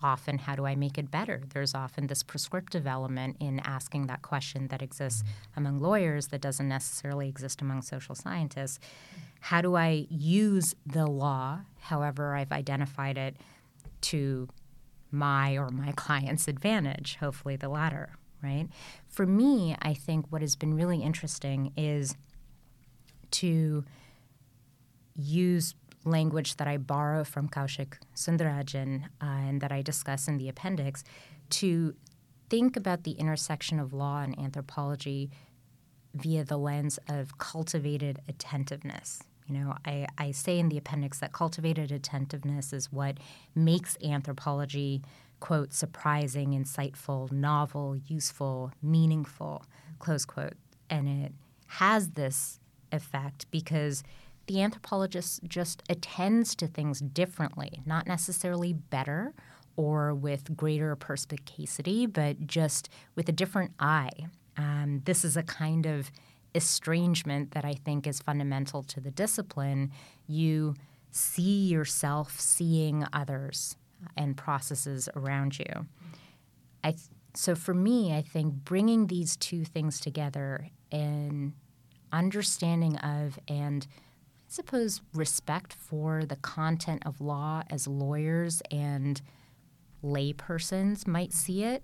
Often, 0.03 0.37
how 0.39 0.55
do 0.55 0.65
I 0.67 0.75
make 0.75 0.99
it 0.99 1.09
better? 1.09 1.41
There's 1.51 1.73
often 1.73 2.05
this 2.05 2.21
prescriptive 2.21 2.85
element 2.85 3.37
in 3.39 3.59
asking 3.61 4.05
that 4.07 4.21
question 4.21 4.67
that 4.67 4.83
exists 4.83 5.23
among 5.55 5.79
lawyers 5.79 6.27
that 6.27 6.39
doesn't 6.39 6.69
necessarily 6.69 7.27
exist 7.27 7.61
among 7.61 7.81
social 7.81 8.13
scientists. 8.13 8.79
How 9.39 9.61
do 9.61 9.75
I 9.75 10.05
use 10.09 10.75
the 10.85 11.07
law, 11.07 11.61
however 11.79 12.35
I've 12.35 12.51
identified 12.51 13.17
it, 13.17 13.37
to 14.01 14.47
my 15.11 15.57
or 15.57 15.69
my 15.69 15.91
client's 15.95 16.47
advantage? 16.47 17.17
Hopefully, 17.19 17.55
the 17.55 17.69
latter, 17.69 18.11
right? 18.41 18.67
For 19.07 19.25
me, 19.25 19.75
I 19.81 19.93
think 19.93 20.25
what 20.29 20.41
has 20.41 20.55
been 20.55 20.73
really 20.73 21.01
interesting 21.01 21.71
is 21.75 22.15
to 23.31 23.83
use 25.15 25.75
language 26.05 26.55
that 26.57 26.67
I 26.67 26.77
borrow 26.77 27.23
from 27.23 27.49
Kaushik 27.49 27.95
Sunder 28.13 28.45
Rajan 28.45 29.05
uh, 29.21 29.25
and 29.25 29.61
that 29.61 29.71
I 29.71 29.81
discuss 29.81 30.27
in 30.27 30.37
the 30.37 30.47
appendix 30.47 31.03
to 31.49 31.95
think 32.49 32.77
about 32.77 33.03
the 33.03 33.11
intersection 33.11 33.79
of 33.79 33.93
law 33.93 34.21
and 34.21 34.37
anthropology 34.39 35.29
via 36.13 36.43
the 36.43 36.57
lens 36.57 36.97
of 37.09 37.37
cultivated 37.37 38.19
attentiveness. 38.27 39.21
You 39.47 39.57
know, 39.57 39.75
I, 39.85 40.07
I 40.17 40.31
say 40.31 40.59
in 40.59 40.69
the 40.69 40.77
appendix 40.77 41.19
that 41.19 41.31
cultivated 41.31 41.91
attentiveness 41.91 42.73
is 42.73 42.91
what 42.91 43.17
makes 43.55 43.97
anthropology, 44.03 45.01
quote, 45.39 45.73
surprising, 45.73 46.49
insightful, 46.51 47.31
novel, 47.31 47.95
useful, 48.07 48.71
meaningful, 48.81 49.65
close 49.99 50.25
quote. 50.25 50.55
And 50.89 51.07
it 51.07 51.33
has 51.67 52.09
this 52.11 52.59
effect 52.91 53.45
because– 53.51 54.03
the 54.47 54.61
anthropologist 54.61 55.41
just 55.43 55.83
attends 55.89 56.55
to 56.55 56.67
things 56.67 56.99
differently, 56.99 57.81
not 57.85 58.07
necessarily 58.07 58.73
better 58.73 59.33
or 59.75 60.13
with 60.13 60.55
greater 60.57 60.95
perspicacity, 60.95 62.05
but 62.05 62.47
just 62.47 62.89
with 63.15 63.29
a 63.29 63.33
different 63.33 63.73
eye. 63.79 64.09
Um, 64.55 65.01
this 65.05 65.23
is 65.23 65.37
a 65.37 65.43
kind 65.43 65.85
of 65.85 66.09
estrangement 66.55 67.51
that 67.51 67.65
I 67.65 67.73
think 67.73 68.07
is 68.07 68.21
fundamental 68.21 68.83
to 68.83 68.99
the 68.99 69.11
discipline. 69.11 69.91
You 70.27 70.75
see 71.11 71.67
yourself 71.67 72.39
seeing 72.39 73.05
others 73.13 73.75
uh, 74.03 74.09
and 74.17 74.37
processes 74.37 75.09
around 75.15 75.59
you. 75.59 75.87
I 76.83 76.91
th- 76.91 77.01
so 77.33 77.55
for 77.55 77.73
me, 77.73 78.15
I 78.15 78.21
think 78.21 78.53
bringing 78.63 79.07
these 79.07 79.37
two 79.37 79.63
things 79.63 79.99
together 79.99 80.69
in 80.91 81.53
understanding 82.11 82.97
of 82.97 83.37
and 83.47 83.85
I 84.47 84.49
suppose, 84.49 85.01
respect 85.13 85.73
for 85.73 86.23
the 86.23 86.37
content 86.37 87.03
of 87.05 87.19
law 87.19 87.63
as 87.69 87.85
lawyers 87.85 88.61
and 88.71 89.21
laypersons 90.01 91.05
might 91.05 91.33
see 91.33 91.63
it, 91.63 91.83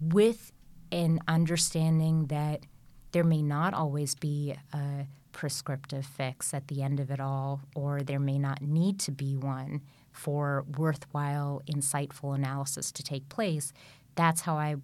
with 0.00 0.52
an 0.90 1.20
understanding 1.28 2.26
that 2.26 2.66
there 3.12 3.24
may 3.24 3.42
not 3.42 3.74
always 3.74 4.14
be 4.14 4.54
a 4.72 5.06
prescriptive 5.32 6.04
fix 6.04 6.52
at 6.52 6.68
the 6.68 6.82
end 6.82 7.00
of 7.00 7.10
it 7.10 7.20
all, 7.20 7.60
or 7.74 8.02
there 8.02 8.20
may 8.20 8.38
not 8.38 8.60
need 8.62 8.98
to 9.00 9.10
be 9.10 9.36
one 9.36 9.80
for 10.12 10.64
worthwhile, 10.76 11.62
insightful 11.66 12.34
analysis 12.34 12.92
to 12.92 13.02
take 13.02 13.28
place. 13.28 13.72
That's 14.14 14.42
how 14.42 14.56
I 14.56 14.76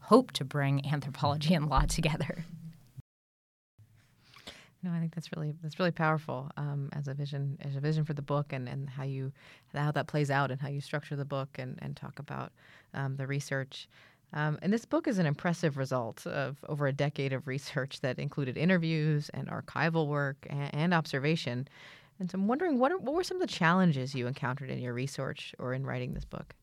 hope 0.00 0.32
to 0.32 0.44
bring 0.44 0.84
anthropology 0.86 1.54
and 1.54 1.68
law 1.68 1.82
together. 1.82 2.44
No, 4.82 4.92
I 4.92 5.00
think 5.00 5.12
that's 5.14 5.30
really 5.34 5.54
that's 5.60 5.78
really 5.80 5.90
powerful 5.90 6.52
um, 6.56 6.88
as 6.92 7.08
a 7.08 7.14
vision 7.14 7.58
as 7.62 7.74
a 7.74 7.80
vision 7.80 8.04
for 8.04 8.14
the 8.14 8.22
book 8.22 8.52
and, 8.52 8.68
and 8.68 8.88
how 8.88 9.02
you 9.02 9.32
how 9.74 9.90
that 9.90 10.06
plays 10.06 10.30
out 10.30 10.52
and 10.52 10.60
how 10.60 10.68
you 10.68 10.80
structure 10.80 11.16
the 11.16 11.24
book 11.24 11.48
and, 11.58 11.78
and 11.82 11.96
talk 11.96 12.20
about 12.20 12.52
um, 12.94 13.16
the 13.16 13.26
research. 13.26 13.88
Um, 14.32 14.58
and 14.60 14.72
this 14.72 14.84
book 14.84 15.08
is 15.08 15.18
an 15.18 15.26
impressive 15.26 15.78
result 15.78 16.26
of 16.26 16.58
over 16.68 16.86
a 16.86 16.92
decade 16.92 17.32
of 17.32 17.46
research 17.46 18.00
that 18.02 18.18
included 18.18 18.56
interviews 18.56 19.30
and 19.32 19.48
archival 19.48 20.06
work 20.06 20.46
and, 20.50 20.74
and 20.74 20.94
observation. 20.94 21.66
And 22.20 22.30
so 22.30 22.36
I'm 22.36 22.48
wondering 22.48 22.78
what 22.78 22.92
are, 22.92 22.98
what 22.98 23.14
were 23.14 23.24
some 23.24 23.40
of 23.40 23.40
the 23.40 23.52
challenges 23.52 24.14
you 24.14 24.26
encountered 24.26 24.70
in 24.70 24.78
your 24.78 24.92
research 24.92 25.54
or 25.58 25.72
in 25.72 25.86
writing 25.86 26.14
this 26.14 26.24
book? 26.24 26.54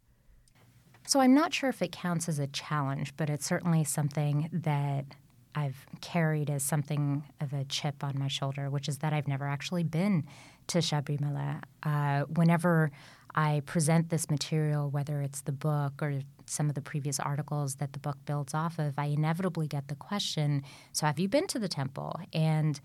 So 1.07 1.19
I'm 1.19 1.33
not 1.33 1.53
sure 1.53 1.69
if 1.69 1.81
it 1.81 1.91
counts 1.91 2.27
as 2.27 2.39
a 2.39 2.47
challenge, 2.47 3.13
but 3.15 3.29
it's 3.29 3.45
certainly 3.45 3.83
something 3.83 4.49
that 4.51 5.05
I've 5.53 5.85
carried 6.01 6.49
as 6.49 6.63
something 6.63 7.23
of 7.39 7.53
a 7.53 7.63
chip 7.65 8.03
on 8.03 8.19
my 8.19 8.27
shoulder, 8.27 8.69
which 8.69 8.89
is 8.89 8.97
that 8.99 9.13
I've 9.13 9.27
never 9.27 9.47
actually 9.47 9.83
been 9.83 10.25
to 10.67 10.79
Sabarimala. 10.79 11.61
Uh, 11.83 12.21
whenever 12.23 12.91
I 13.35 13.61
present 13.65 14.09
this 14.09 14.31
material, 14.31 14.89
whether 14.89 15.21
it's 15.21 15.41
the 15.41 15.51
book 15.51 16.01
or 16.01 16.21
some 16.45 16.69
of 16.69 16.75
the 16.75 16.81
previous 16.81 17.19
articles 17.19 17.75
that 17.75 17.91
the 17.93 17.99
book 17.99 18.17
builds 18.25 18.53
off 18.53 18.79
of, 18.79 18.97
I 18.97 19.05
inevitably 19.05 19.67
get 19.67 19.89
the 19.89 19.95
question 19.95 20.63
So, 20.93 21.05
have 21.05 21.19
you 21.19 21.27
been 21.27 21.47
to 21.47 21.59
the 21.59 21.67
temple? 21.67 22.19
And 22.33 22.79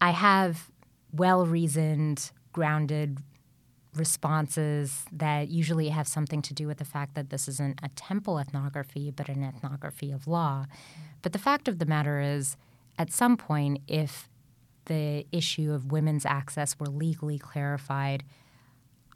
I 0.00 0.10
have 0.10 0.70
well 1.12 1.44
reasoned, 1.44 2.30
grounded 2.52 3.18
responses 3.94 5.04
that 5.10 5.48
usually 5.48 5.88
have 5.88 6.06
something 6.06 6.42
to 6.42 6.54
do 6.54 6.68
with 6.68 6.78
the 6.78 6.84
fact 6.84 7.14
that 7.16 7.30
this 7.30 7.48
isn't 7.48 7.80
a 7.82 7.88
temple 7.90 8.38
ethnography, 8.38 9.10
but 9.10 9.28
an 9.28 9.42
ethnography 9.42 10.12
of 10.12 10.28
law. 10.28 10.66
But 11.22 11.32
the 11.32 11.38
fact 11.40 11.66
of 11.66 11.80
the 11.80 11.86
matter 11.86 12.20
is, 12.20 12.56
at 12.98 13.12
some 13.12 13.36
point, 13.36 13.80
if 13.88 14.28
the 14.84 15.26
issue 15.32 15.72
of 15.72 15.90
women's 15.90 16.24
access 16.24 16.78
were 16.78 16.86
legally 16.86 17.38
clarified, 17.38 18.22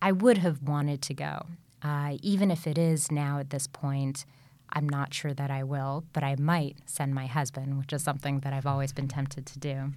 I 0.04 0.12
would 0.12 0.36
have 0.36 0.62
wanted 0.62 1.00
to 1.00 1.14
go. 1.14 1.46
Uh, 1.82 2.18
even 2.20 2.50
if 2.50 2.66
it 2.66 2.76
is 2.76 3.10
now 3.10 3.38
at 3.38 3.48
this 3.48 3.66
point, 3.66 4.26
I'm 4.70 4.86
not 4.86 5.14
sure 5.14 5.32
that 5.32 5.50
I 5.50 5.64
will, 5.64 6.04
but 6.12 6.22
I 6.22 6.36
might 6.36 6.76
send 6.84 7.14
my 7.14 7.24
husband, 7.24 7.78
which 7.78 7.90
is 7.90 8.04
something 8.04 8.40
that 8.40 8.52
I've 8.52 8.66
always 8.66 8.92
been 8.92 9.08
tempted 9.08 9.46
to 9.46 9.58
do. 9.58 9.92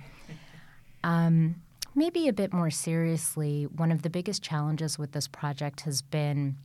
Um, 1.03 1.55
maybe 1.93 2.29
a 2.29 2.33
bit 2.33 2.53
more 2.53 2.71
seriously, 2.71 3.65
one 3.65 3.91
of 3.91 4.01
the 4.03 4.09
biggest 4.09 4.41
challenges 4.41 4.97
with 4.97 5.11
this 5.11 5.27
project 5.27 5.81
has 5.81 6.01
been 6.01 6.55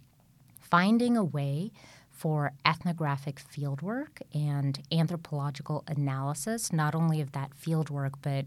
finding 0.60 1.16
a 1.16 1.24
way 1.24 1.72
for 2.12 2.52
ethnographic 2.64 3.42
fieldwork 3.42 4.20
and 4.32 4.80
anthropological 4.92 5.82
analysis, 5.88 6.72
not 6.72 6.94
only 6.94 7.20
of 7.20 7.32
that 7.32 7.50
fieldwork, 7.60 8.12
but 8.22 8.44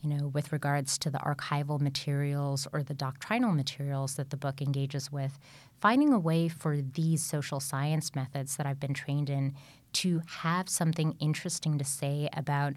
you 0.00 0.08
know, 0.08 0.28
with 0.28 0.52
regards 0.52 0.96
to 0.98 1.10
the 1.10 1.18
archival 1.18 1.80
materials 1.80 2.68
or 2.72 2.82
the 2.82 2.94
doctrinal 2.94 3.52
materials 3.52 4.14
that 4.14 4.30
the 4.30 4.36
book 4.36 4.62
engages 4.62 5.10
with, 5.10 5.38
finding 5.80 6.12
a 6.12 6.18
way 6.18 6.48
for 6.48 6.80
these 6.80 7.22
social 7.22 7.60
science 7.60 8.14
methods 8.14 8.56
that 8.56 8.66
I've 8.66 8.80
been 8.80 8.94
trained 8.94 9.28
in 9.28 9.54
to 9.94 10.22
have 10.26 10.68
something 10.68 11.16
interesting 11.18 11.78
to 11.78 11.84
say 11.84 12.28
about 12.32 12.74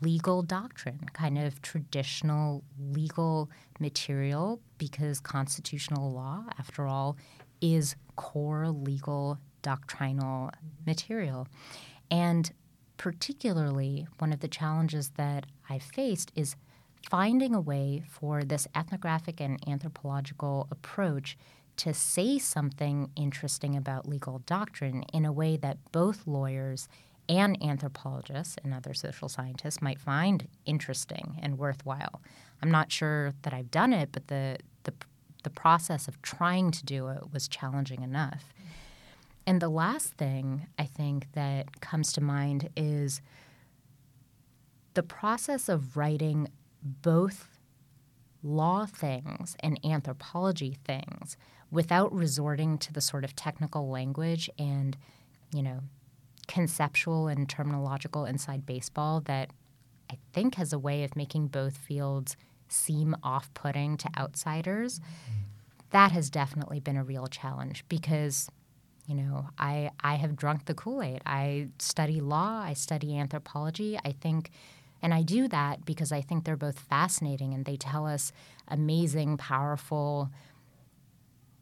legal 0.00 0.42
doctrine, 0.42 1.00
kind 1.12 1.38
of 1.38 1.60
traditional 1.62 2.64
legal 2.78 3.50
material, 3.78 4.60
because 4.78 5.20
constitutional 5.20 6.12
law, 6.12 6.44
after 6.58 6.86
all, 6.86 7.16
is 7.60 7.96
core 8.16 8.68
legal 8.68 9.38
doctrinal 9.62 10.50
material. 10.86 11.46
And 12.10 12.52
particularly, 12.96 14.06
one 14.18 14.32
of 14.32 14.40
the 14.40 14.48
challenges 14.48 15.10
that 15.16 15.46
I've 15.68 15.82
faced 15.82 16.32
is 16.34 16.56
finding 17.10 17.54
a 17.54 17.60
way 17.60 18.02
for 18.08 18.42
this 18.42 18.66
ethnographic 18.74 19.40
and 19.40 19.58
anthropological 19.68 20.66
approach 20.70 21.36
to 21.76 21.92
say 21.92 22.38
something 22.38 23.10
interesting 23.16 23.76
about 23.76 24.08
legal 24.08 24.38
doctrine 24.46 25.02
in 25.12 25.24
a 25.24 25.32
way 25.32 25.56
that 25.56 25.78
both 25.92 26.26
lawyers 26.26 26.88
and 27.28 27.60
anthropologists 27.62 28.56
and 28.62 28.72
other 28.72 28.94
social 28.94 29.28
scientists 29.28 29.82
might 29.82 29.98
find 29.98 30.46
interesting 30.66 31.38
and 31.42 31.58
worthwhile. 31.58 32.20
I'm 32.62 32.70
not 32.70 32.92
sure 32.92 33.32
that 33.42 33.52
I've 33.52 33.70
done 33.70 33.92
it, 33.92 34.10
but 34.12 34.28
the, 34.28 34.58
the, 34.84 34.92
the 35.42 35.50
process 35.50 36.06
of 36.06 36.20
trying 36.22 36.70
to 36.70 36.84
do 36.84 37.08
it 37.08 37.32
was 37.32 37.48
challenging 37.48 38.02
enough. 38.02 38.44
And 39.46 39.60
the 39.60 39.68
last 39.68 40.14
thing 40.14 40.66
I 40.78 40.84
think 40.84 41.32
that 41.32 41.80
comes 41.80 42.12
to 42.14 42.20
mind 42.20 42.70
is 42.76 43.20
the 44.94 45.02
process 45.02 45.68
of 45.68 45.96
writing 45.96 46.48
both 46.82 47.58
law 48.42 48.86
things 48.86 49.56
and 49.60 49.80
anthropology 49.84 50.76
things 50.84 51.36
without 51.70 52.12
resorting 52.12 52.78
to 52.78 52.92
the 52.92 53.00
sort 53.00 53.24
of 53.24 53.34
technical 53.34 53.88
language 53.88 54.48
and, 54.58 54.96
you 55.52 55.62
know, 55.62 55.80
conceptual 56.46 57.26
and 57.26 57.48
terminological 57.48 58.28
inside 58.28 58.66
baseball 58.66 59.20
that 59.22 59.50
I 60.10 60.18
think 60.32 60.56
has 60.56 60.72
a 60.72 60.78
way 60.78 61.04
of 61.04 61.16
making 61.16 61.48
both 61.48 61.76
fields 61.76 62.36
seem 62.68 63.16
off 63.22 63.52
putting 63.54 63.96
to 63.96 64.08
outsiders. 64.16 65.00
Mm-hmm. 65.00 65.40
That 65.90 66.12
has 66.12 66.30
definitely 66.30 66.80
been 66.80 66.96
a 66.96 67.04
real 67.04 67.26
challenge 67.26 67.84
because 67.88 68.48
you 69.06 69.14
know, 69.14 69.48
I 69.58 69.90
I 70.00 70.14
have 70.16 70.36
drunk 70.36 70.64
the 70.66 70.74
Kool-Aid. 70.74 71.22
I 71.26 71.68
study 71.78 72.20
law, 72.20 72.62
I 72.64 72.72
study 72.74 73.16
anthropology. 73.18 73.98
I 74.04 74.12
think 74.12 74.50
and 75.02 75.12
I 75.12 75.22
do 75.22 75.48
that 75.48 75.84
because 75.84 76.12
I 76.12 76.22
think 76.22 76.44
they're 76.44 76.56
both 76.56 76.78
fascinating 76.78 77.52
and 77.52 77.66
they 77.66 77.76
tell 77.76 78.06
us 78.06 78.32
amazing, 78.68 79.36
powerful, 79.36 80.30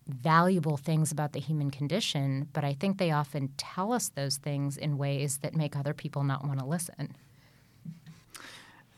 valuable 0.07 0.77
things 0.77 1.11
about 1.11 1.33
the 1.33 1.41
human 1.41 1.71
condition, 1.71 2.49
but 2.53 2.65
I 2.65 2.75
think 2.75 2.99
they 2.99 3.11
often 3.11 3.53
tell 3.57 3.93
us 3.93 4.11
those 4.11 4.37
things 4.37 4.77
in 4.77 4.99
ways 4.99 5.39
that 5.39 5.57
make 5.57 5.77
other 5.77 5.95
people 5.95 6.23
not 6.23 6.45
want 6.45 6.61
to 6.61 6.65
listen. 6.65 7.17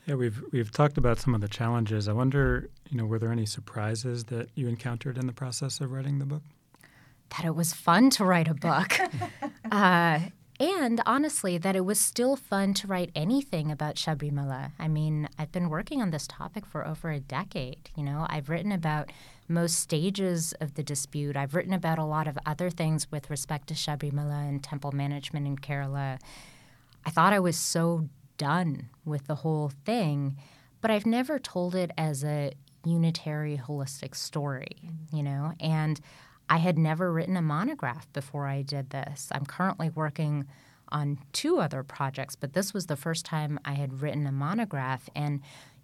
Yeah, 0.05 0.13
we've 0.13 0.43
we've 0.51 0.71
talked 0.71 0.99
about 0.99 1.17
some 1.17 1.33
of 1.33 1.41
the 1.41 1.47
challenges. 1.47 2.07
I 2.07 2.13
wonder, 2.13 2.69
you 2.91 2.97
know, 2.97 3.05
were 3.05 3.17
there 3.17 3.31
any 3.31 3.47
surprises 3.47 4.25
that 4.25 4.49
you 4.53 4.67
encountered 4.67 5.17
in 5.17 5.25
the 5.25 5.33
process 5.33 5.81
of 5.81 5.91
writing 5.91 6.19
the 6.19 6.25
book? 6.25 6.43
That 7.29 7.45
it 7.45 7.55
was 7.55 7.73
fun 7.73 8.09
to 8.11 8.25
write 8.25 8.47
a 8.47 8.53
book. 8.53 8.97
uh, 9.71 10.19
and 10.59 11.01
honestly, 11.05 11.57
that 11.57 11.75
it 11.75 11.83
was 11.83 11.99
still 11.99 12.37
fun 12.37 12.73
to 12.75 12.87
write 12.87 13.11
anything 13.13 13.71
about 13.71 13.95
Sabarimala. 13.95 14.71
I 14.79 14.87
mean, 14.87 15.27
I've 15.37 15.51
been 15.51 15.69
working 15.69 16.01
on 16.01 16.11
this 16.11 16.27
topic 16.27 16.65
for 16.65 16.87
over 16.87 17.11
a 17.11 17.19
decade. 17.19 17.89
You 17.95 18.03
know, 18.03 18.25
I've 18.29 18.47
written 18.47 18.71
about 18.71 19.11
most 19.49 19.79
stages 19.79 20.53
of 20.61 20.75
the 20.75 20.83
dispute. 20.83 21.35
I've 21.35 21.55
written 21.55 21.73
about 21.73 21.99
a 21.99 22.05
lot 22.05 22.27
of 22.27 22.37
other 22.45 22.69
things 22.69 23.11
with 23.11 23.29
respect 23.29 23.67
to 23.67 23.73
Sabarimala 23.73 24.47
and 24.47 24.63
temple 24.63 24.93
management 24.93 25.45
in 25.45 25.57
Kerala. 25.57 26.19
I 27.05 27.09
thought 27.09 27.33
I 27.33 27.39
was 27.39 27.57
so 27.57 28.07
done 28.37 28.89
with 29.03 29.27
the 29.27 29.35
whole 29.35 29.71
thing, 29.85 30.37
but 30.79 30.89
I've 30.89 31.05
never 31.05 31.37
told 31.37 31.75
it 31.75 31.91
as 31.97 32.23
a 32.23 32.53
unitary, 32.85 33.57
holistic 33.57 34.15
story, 34.15 34.77
you 35.11 35.23
know? 35.23 35.53
And 35.59 35.99
I 36.49 36.57
had 36.57 36.77
never 36.77 37.11
written 37.11 37.37
a 37.37 37.41
monograph 37.41 38.11
before 38.13 38.47
I 38.47 38.61
did 38.61 38.91
this. 38.91 39.29
I'm 39.31 39.45
currently 39.45 39.89
working 39.89 40.47
on 40.89 41.17
two 41.33 41.59
other 41.59 41.83
projects, 41.83 42.35
but 42.35 42.53
this 42.53 42.73
was 42.73 42.85
the 42.85 42.95
first 42.95 43.25
time 43.25 43.59
I 43.65 43.73
had 43.73 44.01
written 44.01 44.27
a 44.27 44.31
monograph. 44.31 45.09
And, 45.15 45.41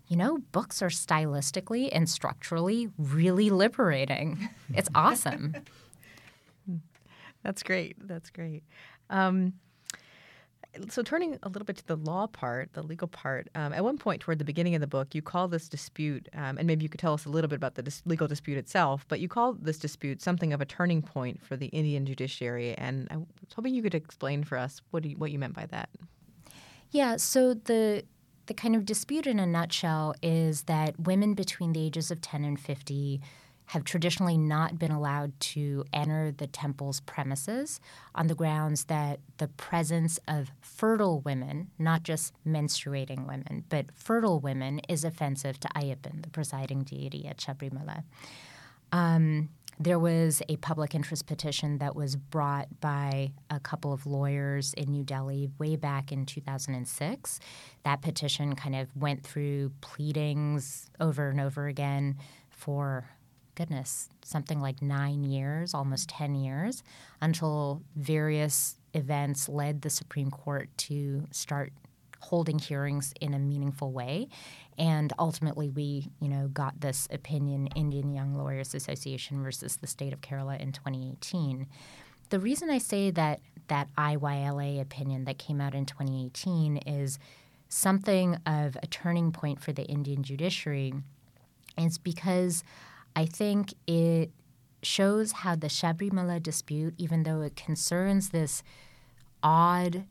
you 0.08 0.15
know, 0.15 0.39
books 0.51 0.82
are 0.82 0.89
stylistically 0.89 1.89
and 1.91 2.08
structurally 2.08 2.89
really 2.98 3.50
liberating. 3.50 4.50
It's 4.74 4.89
awesome. 4.96 5.56
That's 7.44 7.63
great. 7.63 7.96
That's 8.08 8.30
great. 8.30 8.63
Um, 9.10 9.53
so 10.89 11.03
turning 11.03 11.37
a 11.43 11.49
little 11.49 11.65
bit 11.65 11.77
to 11.77 11.87
the 11.87 11.97
law 11.97 12.27
part, 12.27 12.73
the 12.73 12.81
legal 12.81 13.07
part, 13.07 13.49
um, 13.55 13.73
at 13.73 13.83
one 13.83 13.97
point 13.97 14.21
toward 14.21 14.39
the 14.39 14.45
beginning 14.45 14.75
of 14.75 14.81
the 14.81 14.87
book, 14.87 15.13
you 15.13 15.21
call 15.21 15.47
this 15.47 15.67
dispute, 15.67 16.29
um, 16.33 16.57
and 16.57 16.65
maybe 16.65 16.83
you 16.83 16.89
could 16.89 16.99
tell 16.99 17.13
us 17.13 17.25
a 17.25 17.29
little 17.29 17.47
bit 17.47 17.55
about 17.55 17.75
the 17.75 17.83
dis- 17.83 18.01
legal 18.05 18.27
dispute 18.27 18.57
itself, 18.57 19.05
but 19.07 19.19
you 19.19 19.27
call 19.27 19.53
this 19.53 19.77
dispute 19.77 20.21
something 20.21 20.53
of 20.53 20.61
a 20.61 20.65
turning 20.65 21.01
point 21.01 21.43
for 21.43 21.57
the 21.57 21.67
Indian 21.67 22.05
judiciary, 22.05 22.73
and 22.77 23.07
I 23.11 23.17
was 23.17 23.27
hoping 23.55 23.73
you 23.73 23.83
could 23.83 23.95
explain 23.95 24.43
for 24.43 24.57
us 24.57 24.81
what 24.91 25.03
you, 25.03 25.17
what 25.17 25.31
you 25.31 25.39
meant 25.39 25.53
by 25.55 25.65
that. 25.67 25.89
Yeah, 26.91 27.17
so 27.17 27.53
the 27.53 28.03
the 28.47 28.53
kind 28.55 28.75
of 28.75 28.85
dispute 28.85 29.27
in 29.27 29.39
a 29.39 29.45
nutshell 29.45 30.13
is 30.21 30.63
that 30.63 30.99
women 30.99 31.35
between 31.35 31.71
the 31.71 31.85
ages 31.85 32.11
of 32.11 32.19
10 32.21 32.43
and 32.43 32.59
50 32.59 33.21
have 33.71 33.85
traditionally 33.85 34.37
not 34.37 34.77
been 34.77 34.91
allowed 34.91 35.31
to 35.39 35.85
enter 35.93 36.29
the 36.29 36.45
temple's 36.45 36.99
premises 36.99 37.79
on 38.13 38.27
the 38.27 38.35
grounds 38.35 38.83
that 38.85 39.17
the 39.37 39.47
presence 39.47 40.19
of 40.27 40.51
fertile 40.60 41.21
women, 41.21 41.69
not 41.79 42.03
just 42.03 42.34
menstruating 42.45 43.25
women, 43.25 43.63
but 43.69 43.86
fertile 43.95 44.41
women, 44.41 44.81
is 44.89 45.05
offensive 45.05 45.57
to 45.57 45.69
Ayyappan, 45.69 46.21
the 46.21 46.29
presiding 46.29 46.84
deity 46.84 47.25
at 47.25 47.38
Sabarimala. 47.38 48.03
Um, 48.91 49.47
there 49.79 49.99
was 49.99 50.41
a 50.49 50.57
public 50.57 50.93
interest 50.93 51.25
petition 51.25 51.77
that 51.77 51.95
was 51.95 52.17
brought 52.17 52.67
by 52.81 53.31
a 53.49 53.62
couple 53.62 53.93
of 53.93 54.05
lawyers 54.05 54.73
in 54.73 54.91
New 54.91 55.05
Delhi 55.05 55.49
way 55.60 55.77
back 55.77 56.12
in 56.12 56.25
2006. 56.25 57.39
That 57.86 58.01
petition 58.01 58.53
kind 58.53 58.75
of 58.75 58.93
went 58.97 59.23
through 59.23 59.71
pleadings 59.79 60.89
over 60.99 61.29
and 61.29 61.39
over 61.39 61.67
again 61.67 62.17
for 62.49 63.05
goodness, 63.55 64.09
something 64.23 64.59
like 64.61 64.81
nine 64.81 65.23
years, 65.23 65.73
almost 65.73 66.09
mm-hmm. 66.09 66.23
10 66.23 66.35
years, 66.35 66.83
until 67.21 67.81
various 67.95 68.77
events 68.93 69.47
led 69.47 69.81
the 69.81 69.89
Supreme 69.89 70.31
Court 70.31 70.69
to 70.77 71.27
start 71.31 71.71
holding 72.19 72.59
hearings 72.59 73.13
in 73.19 73.33
a 73.33 73.39
meaningful 73.39 73.91
way. 73.91 74.27
And 74.77 75.11
ultimately, 75.19 75.69
we, 75.69 76.11
you 76.19 76.29
know, 76.29 76.47
got 76.47 76.79
this 76.81 77.07
opinion, 77.11 77.67
Indian 77.75 78.13
Young 78.13 78.35
Lawyers 78.35 78.73
Association 78.73 79.43
versus 79.43 79.77
the 79.77 79.87
state 79.87 80.13
of 80.13 80.21
Kerala 80.21 80.59
in 80.59 80.71
2018. 80.71 81.67
The 82.29 82.39
reason 82.39 82.69
I 82.69 82.77
say 82.77 83.11
that 83.11 83.41
that 83.67 83.87
IYLA 83.97 84.81
opinion 84.81 85.25
that 85.25 85.37
came 85.37 85.61
out 85.61 85.73
in 85.73 85.85
2018 85.85 86.77
is 86.77 87.19
something 87.69 88.37
of 88.45 88.77
a 88.83 88.87
turning 88.87 89.31
point 89.31 89.61
for 89.61 89.71
the 89.71 89.83
Indian 89.83 90.23
judiciary 90.23 90.93
is 91.77 91.97
because 91.97 92.63
I 93.15 93.26
think 93.26 93.74
it 93.88 94.32
shows 94.84 95.32
how 95.32 95.56
the 95.56 95.67
Sabarimala 95.67 96.41
dispute, 96.41 96.95
even 96.97 97.24
though 97.24 97.41
it 97.41 97.56
concerns 97.56 98.30
this 98.30 98.63
odd, 99.43 100.06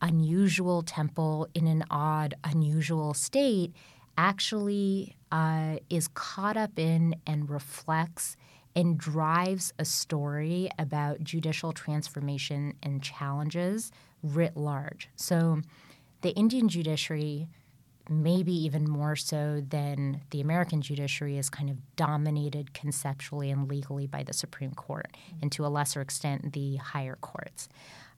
unusual 0.00 0.82
temple 0.82 1.48
in 1.54 1.66
an 1.66 1.84
odd, 1.90 2.34
unusual 2.44 3.14
state, 3.14 3.72
actually 4.16 5.16
uh, 5.30 5.76
is 5.88 6.08
caught 6.08 6.56
up 6.56 6.78
in 6.78 7.14
and 7.26 7.48
reflects 7.48 8.36
and 8.74 8.98
drives 8.98 9.72
a 9.78 9.84
story 9.84 10.70
about 10.78 11.22
judicial 11.22 11.72
transformation 11.72 12.74
and 12.82 13.02
challenges 13.02 13.92
writ 14.22 14.56
large. 14.56 15.08
So 15.16 15.60
the 16.22 16.30
Indian 16.30 16.68
judiciary 16.68 17.48
maybe 18.08 18.52
even 18.52 18.88
more 18.88 19.16
so 19.16 19.62
than 19.68 20.22
the 20.30 20.40
American 20.40 20.80
judiciary, 20.82 21.38
is 21.38 21.48
kind 21.50 21.70
of 21.70 21.76
dominated 21.96 22.74
conceptually 22.74 23.50
and 23.50 23.68
legally 23.68 24.06
by 24.06 24.22
the 24.22 24.32
Supreme 24.32 24.72
Court, 24.72 25.08
and 25.40 25.52
to 25.52 25.64
a 25.64 25.68
lesser 25.68 26.00
extent, 26.00 26.52
the 26.52 26.76
higher 26.76 27.16
courts. 27.20 27.68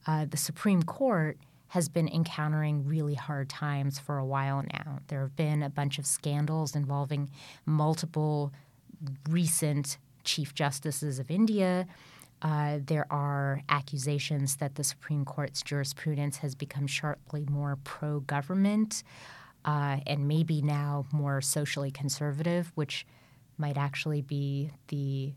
Uh, 0.06 0.26
the 0.26 0.36
Supreme 0.36 0.82
Court 0.82 1.38
has 1.68 1.88
been 1.88 2.08
encountering 2.08 2.86
really 2.86 3.14
hard 3.14 3.48
times 3.48 3.98
for 3.98 4.18
a 4.18 4.24
while 4.24 4.62
now. 4.72 5.00
There 5.08 5.22
have 5.22 5.34
been 5.34 5.62
a 5.62 5.70
bunch 5.70 5.98
of 5.98 6.06
scandals 6.06 6.76
involving 6.76 7.30
multiple 7.66 8.52
recent 9.28 9.98
chief 10.22 10.54
justices 10.54 11.18
of 11.18 11.30
India. 11.30 11.86
Uh, 12.42 12.78
there 12.84 13.06
are 13.10 13.62
accusations 13.68 14.56
that 14.56 14.74
the 14.74 14.84
Supreme 14.84 15.24
Court's 15.24 15.62
jurisprudence 15.62 16.38
has 16.38 16.54
become 16.54 16.86
sharply 16.86 17.46
more 17.50 17.78
pro 17.84 18.20
government 18.20 19.02
uh, 19.64 19.98
and 20.06 20.28
maybe 20.28 20.62
now 20.62 21.06
more 21.12 21.40
socially 21.40 21.90
conservative, 21.90 22.72
which 22.74 23.06
might 23.56 23.76
actually 23.76 24.20
be 24.22 24.70
the 24.88 25.32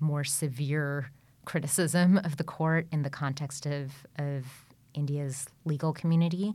more 0.00 0.24
severe 0.24 1.10
criticism 1.44 2.18
of 2.18 2.36
the 2.36 2.44
court 2.44 2.86
in 2.92 3.02
the 3.02 3.10
context 3.10 3.66
of, 3.66 3.92
of 4.16 4.44
India's 4.94 5.46
legal 5.64 5.92
community. 5.92 6.54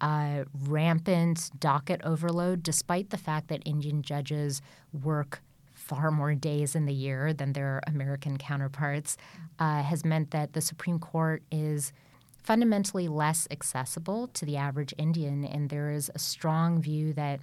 Uh, 0.00 0.44
rampant 0.66 1.50
docket 1.58 2.00
overload, 2.04 2.62
despite 2.62 3.10
the 3.10 3.18
fact 3.18 3.48
that 3.48 3.60
Indian 3.66 4.02
judges 4.02 4.62
work 5.02 5.42
far 5.74 6.10
more 6.10 6.34
days 6.34 6.74
in 6.74 6.86
the 6.86 6.92
year 6.92 7.34
than 7.34 7.52
their 7.52 7.82
American 7.86 8.38
counterparts, 8.38 9.16
uh, 9.58 9.82
has 9.82 10.04
meant 10.04 10.30
that 10.30 10.52
the 10.52 10.60
Supreme 10.60 10.98
Court 10.98 11.42
is 11.50 11.92
fundamentally 12.42 13.08
less 13.08 13.46
accessible 13.50 14.28
to 14.28 14.44
the 14.44 14.56
average 14.56 14.94
Indian. 14.98 15.44
And 15.44 15.70
there 15.70 15.90
is 15.90 16.10
a 16.14 16.18
strong 16.18 16.80
view 16.80 17.12
that 17.14 17.40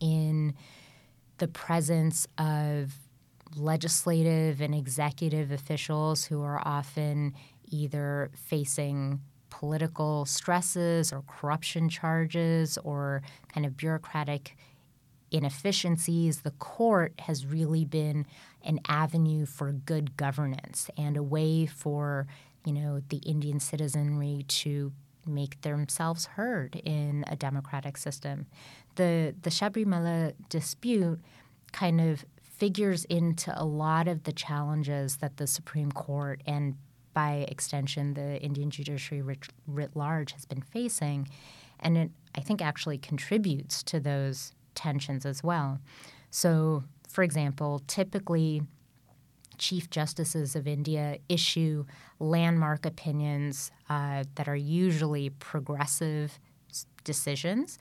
in 0.00 0.54
the 1.38 1.48
presence 1.48 2.26
of 2.38 2.94
legislative 3.56 4.60
and 4.60 4.74
executive 4.74 5.50
officials 5.50 6.24
who 6.24 6.42
are 6.42 6.60
often 6.66 7.34
either 7.70 8.30
facing 8.34 9.20
political 9.50 10.24
stresses 10.24 11.12
or 11.12 11.22
corruption 11.26 11.88
charges 11.88 12.78
or 12.78 13.22
kind 13.52 13.66
of 13.66 13.76
bureaucratic 13.76 14.56
inefficiencies, 15.30 16.40
the 16.40 16.50
court 16.52 17.12
has 17.18 17.46
really 17.46 17.84
been 17.84 18.26
an 18.64 18.78
avenue 18.88 19.46
for 19.46 19.72
good 19.72 20.16
governance 20.16 20.90
and 20.96 21.16
a 21.16 21.22
way 21.22 21.66
for 21.66 22.26
you 22.64 22.72
know, 22.72 23.00
the 23.08 23.18
Indian 23.18 23.60
citizenry 23.60 24.44
to 24.48 24.92
make 25.26 25.60
themselves 25.62 26.26
heard 26.26 26.80
in 26.84 27.24
a 27.28 27.36
democratic 27.36 27.96
system. 27.96 28.46
The 28.96 29.34
the 29.42 29.50
Sabarimala 29.50 30.34
dispute 30.48 31.20
kind 31.72 32.00
of 32.00 32.24
figures 32.42 33.04
into 33.06 33.52
a 33.60 33.64
lot 33.64 34.08
of 34.08 34.24
the 34.24 34.32
challenges 34.32 35.16
that 35.16 35.36
the 35.36 35.46
Supreme 35.46 35.90
Court 35.92 36.42
and 36.46 36.76
by 37.14 37.46
extension 37.48 38.14
the 38.14 38.40
Indian 38.40 38.70
judiciary 38.70 39.22
writ, 39.22 39.48
writ 39.66 39.90
large 39.94 40.32
has 40.32 40.44
been 40.44 40.62
facing 40.62 41.28
and 41.80 41.98
it 41.98 42.10
I 42.34 42.40
think 42.40 42.62
actually 42.62 42.98
contributes 42.98 43.82
to 43.84 44.00
those 44.00 44.52
tensions 44.74 45.26
as 45.26 45.42
well. 45.42 45.80
So, 46.30 46.84
for 47.08 47.22
example, 47.22 47.82
typically 47.86 48.62
chief 49.62 49.88
justices 49.90 50.56
of 50.56 50.66
India 50.66 51.18
issue 51.28 51.84
landmark 52.18 52.84
opinions 52.84 53.70
uh, 53.88 54.24
that 54.34 54.48
are 54.48 54.56
usually 54.56 55.30
progressive 55.30 56.40
decisions 57.04 57.78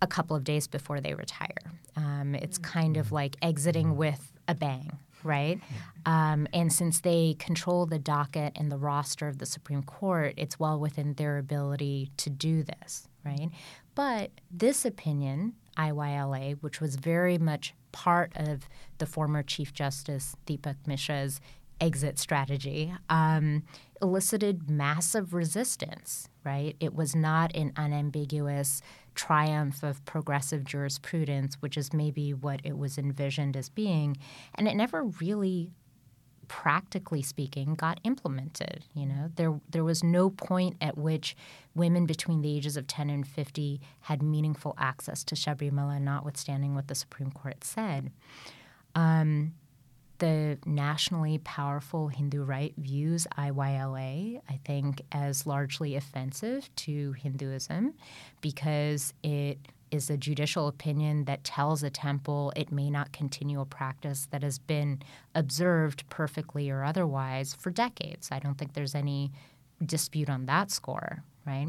a 0.00 0.06
couple 0.06 0.36
of 0.36 0.44
days 0.44 0.68
before 0.68 1.00
they 1.00 1.14
retire. 1.14 1.64
Um, 1.96 2.36
it's 2.36 2.58
kind 2.58 2.96
of 2.96 3.10
like 3.10 3.34
exiting 3.42 3.96
with 3.96 4.32
a 4.46 4.54
bang, 4.54 4.92
right? 5.24 5.58
Um, 6.04 6.46
and 6.52 6.72
since 6.72 7.00
they 7.00 7.34
control 7.40 7.84
the 7.86 7.98
docket 7.98 8.52
and 8.54 8.70
the 8.70 8.76
roster 8.76 9.26
of 9.26 9.38
the 9.38 9.46
Supreme 9.46 9.82
Court, 9.82 10.34
it's 10.36 10.60
well 10.60 10.78
within 10.78 11.14
their 11.14 11.38
ability 11.38 12.12
to 12.18 12.30
do 12.30 12.62
this, 12.62 13.08
right? 13.24 13.48
But 13.96 14.30
this 14.50 14.84
opinion, 14.84 15.54
IYLA, 15.76 16.62
which 16.62 16.80
was 16.80 16.96
very 16.96 17.38
much 17.38 17.74
part 17.92 18.32
of 18.36 18.68
the 18.98 19.06
former 19.06 19.42
Chief 19.42 19.72
Justice 19.72 20.36
Deepak 20.46 20.76
Mishra's 20.86 21.40
exit 21.80 22.18
strategy, 22.18 22.94
um, 23.10 23.62
elicited 24.00 24.70
massive 24.70 25.34
resistance, 25.34 26.28
right? 26.44 26.76
It 26.80 26.94
was 26.94 27.14
not 27.14 27.54
an 27.54 27.72
unambiguous 27.76 28.80
triumph 29.14 29.82
of 29.82 30.04
progressive 30.04 30.64
jurisprudence, 30.64 31.56
which 31.60 31.76
is 31.76 31.92
maybe 31.92 32.32
what 32.34 32.60
it 32.64 32.76
was 32.76 32.98
envisioned 32.98 33.56
as 33.56 33.68
being. 33.68 34.16
And 34.54 34.68
it 34.68 34.74
never 34.74 35.04
really 35.04 35.70
practically 36.48 37.22
speaking, 37.22 37.74
got 37.74 38.00
implemented. 38.04 38.84
You 38.94 39.06
know, 39.06 39.30
there 39.36 39.60
there 39.70 39.84
was 39.84 40.02
no 40.02 40.30
point 40.30 40.76
at 40.80 40.96
which 40.96 41.36
women 41.74 42.06
between 42.06 42.42
the 42.42 42.56
ages 42.56 42.76
of 42.76 42.86
10 42.86 43.10
and 43.10 43.26
50 43.26 43.80
had 44.00 44.22
meaningful 44.22 44.74
access 44.78 45.24
to 45.24 45.34
Sabarimala, 45.34 46.00
notwithstanding 46.00 46.74
what 46.74 46.88
the 46.88 46.94
Supreme 46.94 47.30
Court 47.30 47.62
said. 47.64 48.10
Um, 48.94 49.54
the 50.18 50.58
nationally 50.64 51.38
powerful 51.38 52.08
Hindu 52.08 52.42
right 52.42 52.72
views 52.78 53.26
IYLA, 53.36 54.40
I 54.48 54.60
think, 54.64 55.02
as 55.12 55.46
largely 55.46 55.94
offensive 55.96 56.74
to 56.76 57.12
Hinduism 57.12 57.94
because 58.40 59.12
it 59.22 59.58
is 59.90 60.10
a 60.10 60.16
judicial 60.16 60.68
opinion 60.68 61.24
that 61.24 61.44
tells 61.44 61.82
a 61.82 61.90
temple 61.90 62.52
it 62.56 62.72
may 62.72 62.90
not 62.90 63.12
continue 63.12 63.60
a 63.60 63.66
practice 63.66 64.26
that 64.30 64.42
has 64.42 64.58
been 64.58 65.00
observed 65.34 66.08
perfectly 66.10 66.70
or 66.70 66.84
otherwise 66.84 67.54
for 67.54 67.70
decades. 67.70 68.28
I 68.32 68.38
don't 68.38 68.56
think 68.58 68.74
there's 68.74 68.94
any 68.94 69.32
dispute 69.84 70.28
on 70.28 70.46
that 70.46 70.70
score, 70.70 71.22
right? 71.46 71.68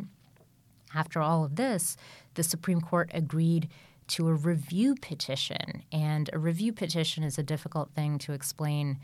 After 0.93 1.21
all 1.21 1.43
of 1.43 1.55
this, 1.55 1.97
the 2.35 2.43
Supreme 2.43 2.81
Court 2.81 3.11
agreed 3.13 3.69
to 4.07 4.29
a 4.29 4.33
review 4.33 4.95
petition. 4.95 5.83
And 5.91 6.29
a 6.33 6.39
review 6.39 6.73
petition 6.73 7.23
is 7.23 7.37
a 7.37 7.43
difficult 7.43 7.91
thing 7.91 8.17
to 8.19 8.33
explain. 8.33 8.99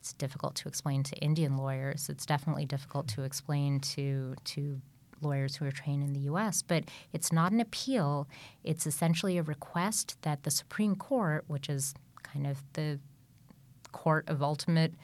It's 0.00 0.14
difficult 0.14 0.54
to 0.56 0.68
explain 0.68 1.02
to 1.04 1.16
Indian 1.16 1.56
lawyers. 1.56 2.08
It's 2.08 2.24
definitely 2.24 2.64
difficult 2.64 3.08
to 3.08 3.22
explain 3.22 3.80
to 3.80 4.34
to 4.44 4.80
lawyers 5.22 5.56
who 5.56 5.64
are 5.64 5.72
trained 5.72 6.02
in 6.02 6.12
the 6.12 6.20
U.S. 6.20 6.62
But 6.62 6.84
it's 7.12 7.32
not 7.32 7.52
an 7.52 7.60
appeal. 7.60 8.28
It's 8.64 8.86
essentially 8.86 9.38
a 9.38 9.42
request 9.42 10.16
that 10.22 10.42
the 10.42 10.50
Supreme 10.50 10.96
Court, 10.96 11.44
which 11.46 11.68
is 11.68 11.94
kind 12.22 12.46
of 12.46 12.62
the 12.74 12.98
court 13.92 14.28
of 14.28 14.42
ultimate 14.42 14.94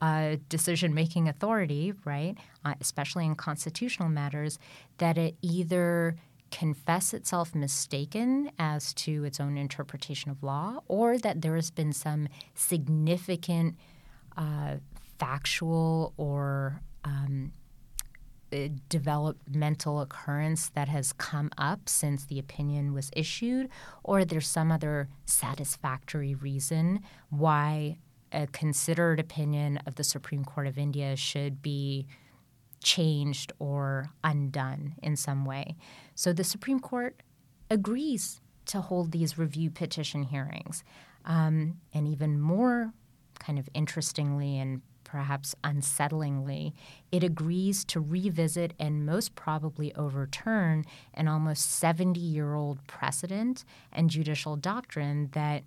uh, 0.00 0.36
decision 0.48 0.94
making 0.94 1.28
authority, 1.28 1.92
right, 2.04 2.36
uh, 2.64 2.74
especially 2.80 3.26
in 3.26 3.34
constitutional 3.34 4.08
matters, 4.08 4.58
that 4.98 5.18
it 5.18 5.36
either 5.42 6.16
confess 6.50 7.12
itself 7.12 7.54
mistaken 7.54 8.50
as 8.58 8.94
to 8.94 9.24
its 9.24 9.38
own 9.38 9.58
interpretation 9.58 10.30
of 10.30 10.42
law 10.42 10.78
or 10.88 11.18
that 11.18 11.42
there 11.42 11.56
has 11.56 11.70
been 11.70 11.92
some 11.92 12.28
significant 12.54 13.76
uh, 14.36 14.76
factual 15.18 16.14
or 16.16 16.80
um, 17.04 17.52
developmental 18.88 20.00
occurrence 20.00 20.70
that 20.70 20.88
has 20.88 21.12
come 21.12 21.50
up 21.58 21.88
since 21.88 22.24
the 22.24 22.38
opinion 22.38 22.92
was 22.92 23.10
issued, 23.14 23.68
or 24.02 24.24
there's 24.24 24.48
some 24.48 24.72
other 24.72 25.08
satisfactory 25.26 26.34
reason 26.34 27.00
why 27.30 27.98
a 28.32 28.46
considered 28.48 29.18
opinion 29.18 29.78
of 29.86 29.94
the 29.94 30.04
Supreme 30.04 30.44
Court 30.44 30.66
of 30.66 30.78
India 30.78 31.16
should 31.16 31.62
be 31.62 32.06
changed 32.82 33.52
or 33.58 34.10
undone 34.22 34.94
in 35.02 35.16
some 35.16 35.44
way. 35.44 35.76
So 36.14 36.32
the 36.32 36.44
Supreme 36.44 36.80
Court 36.80 37.22
agrees 37.70 38.40
to 38.66 38.80
hold 38.80 39.12
these 39.12 39.38
review 39.38 39.70
petition 39.70 40.24
hearings. 40.24 40.84
Um, 41.24 41.78
and 41.92 42.06
even 42.06 42.40
more 42.40 42.92
kind 43.38 43.58
of 43.58 43.68
interestingly 43.74 44.58
and 44.58 44.82
perhaps 45.08 45.54
unsettlingly, 45.64 46.74
it 47.10 47.24
agrees 47.24 47.82
to 47.86 47.98
revisit 47.98 48.74
and 48.78 49.06
most 49.06 49.34
probably 49.34 49.94
overturn 49.94 50.84
an 51.14 51.26
almost 51.26 51.70
70 51.72 52.20
year 52.20 52.54
old 52.54 52.86
precedent 52.86 53.64
and 53.90 54.10
judicial 54.10 54.54
doctrine 54.54 55.30
that 55.32 55.62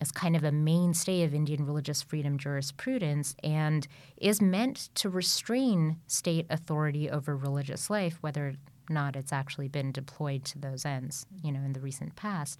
is 0.00 0.12
kind 0.12 0.36
of 0.36 0.44
a 0.44 0.52
mainstay 0.52 1.22
of 1.22 1.34
Indian 1.34 1.64
religious 1.64 2.02
freedom 2.02 2.36
jurisprudence 2.36 3.34
and 3.42 3.86
is 4.18 4.42
meant 4.42 4.90
to 4.96 5.08
restrain 5.08 5.98
state 6.06 6.46
authority 6.50 7.08
over 7.08 7.34
religious 7.34 7.88
life, 7.88 8.18
whether 8.20 8.48
or 8.48 8.54
not 8.90 9.16
it's 9.16 9.32
actually 9.32 9.68
been 9.68 9.92
deployed 9.92 10.44
to 10.44 10.58
those 10.58 10.84
ends, 10.84 11.26
you 11.42 11.50
know, 11.50 11.60
in 11.60 11.72
the 11.72 11.80
recent 11.80 12.16
past. 12.16 12.58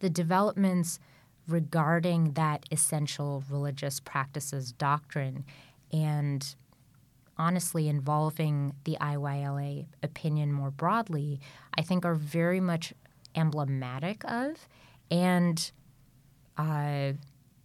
The 0.00 0.10
developments 0.10 0.98
regarding 1.48 2.32
that 2.32 2.64
essential 2.70 3.42
religious 3.50 4.00
practices 4.00 4.72
doctrine 4.72 5.44
and 5.92 6.54
honestly 7.38 7.88
involving 7.88 8.74
the 8.84 8.96
IYLA 9.00 9.86
opinion 10.02 10.52
more 10.52 10.70
broadly, 10.70 11.40
I 11.76 11.82
think 11.82 12.04
are 12.04 12.14
very 12.14 12.60
much 12.60 12.92
emblematic 13.34 14.24
of 14.24 14.68
and 15.10 15.70
uh, 16.56 17.12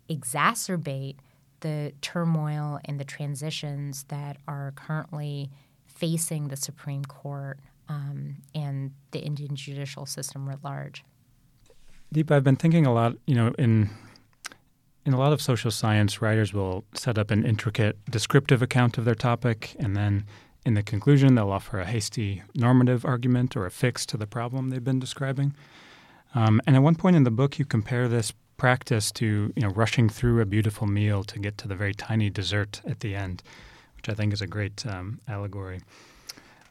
exacerbate 0.09 1.15
the 1.61 1.93
turmoil 2.01 2.79
and 2.85 2.99
the 2.99 3.05
transitions 3.05 4.03
that 4.09 4.37
are 4.47 4.73
currently 4.75 5.49
facing 5.87 6.49
the 6.49 6.57
Supreme 6.57 7.05
Court 7.05 7.59
um, 7.89 8.35
and 8.53 8.91
the 9.11 9.19
Indian 9.19 9.55
judicial 9.55 10.05
system 10.05 10.47
writ 10.47 10.59
large. 10.63 11.03
Deep, 12.13 12.29
I've 12.29 12.43
been 12.43 12.57
thinking 12.57 12.85
a 12.85 12.93
lot, 12.93 13.15
you 13.25 13.33
know, 13.33 13.55
in 13.57 13.89
in 15.03 15.13
a 15.13 15.17
lot 15.17 15.33
of 15.33 15.41
social 15.41 15.71
science, 15.71 16.21
writers 16.21 16.53
will 16.53 16.85
set 16.93 17.17
up 17.17 17.31
an 17.31 17.43
intricate 17.43 17.97
descriptive 18.07 18.61
account 18.61 18.99
of 18.99 19.03
their 19.03 19.15
topic, 19.15 19.75
and 19.79 19.97
then 19.97 20.25
in 20.63 20.75
the 20.75 20.83
conclusion, 20.83 21.33
they'll 21.33 21.49
offer 21.49 21.79
a 21.79 21.85
hasty 21.85 22.43
normative 22.53 23.03
argument 23.03 23.57
or 23.57 23.65
a 23.65 23.71
fix 23.71 24.05
to 24.05 24.15
the 24.15 24.27
problem 24.27 24.69
they've 24.69 24.83
been 24.83 24.99
describing. 24.99 25.55
Um, 26.35 26.61
and 26.67 26.75
at 26.75 26.83
one 26.83 26.93
point 26.93 27.15
in 27.15 27.23
the 27.23 27.31
book, 27.31 27.57
you 27.57 27.65
compare 27.65 28.07
this 28.07 28.31
practice 28.57 29.11
to 29.13 29.51
you 29.55 29.63
know 29.63 29.69
rushing 29.69 30.07
through 30.07 30.39
a 30.39 30.45
beautiful 30.45 30.85
meal 30.85 31.23
to 31.23 31.39
get 31.39 31.57
to 31.57 31.67
the 31.67 31.75
very 31.75 31.95
tiny 31.95 32.29
dessert 32.29 32.79
at 32.85 32.99
the 32.99 33.15
end, 33.15 33.41
which 33.95 34.07
I 34.07 34.13
think 34.13 34.33
is 34.33 34.41
a 34.41 34.47
great 34.47 34.85
um, 34.85 35.19
allegory. 35.27 35.81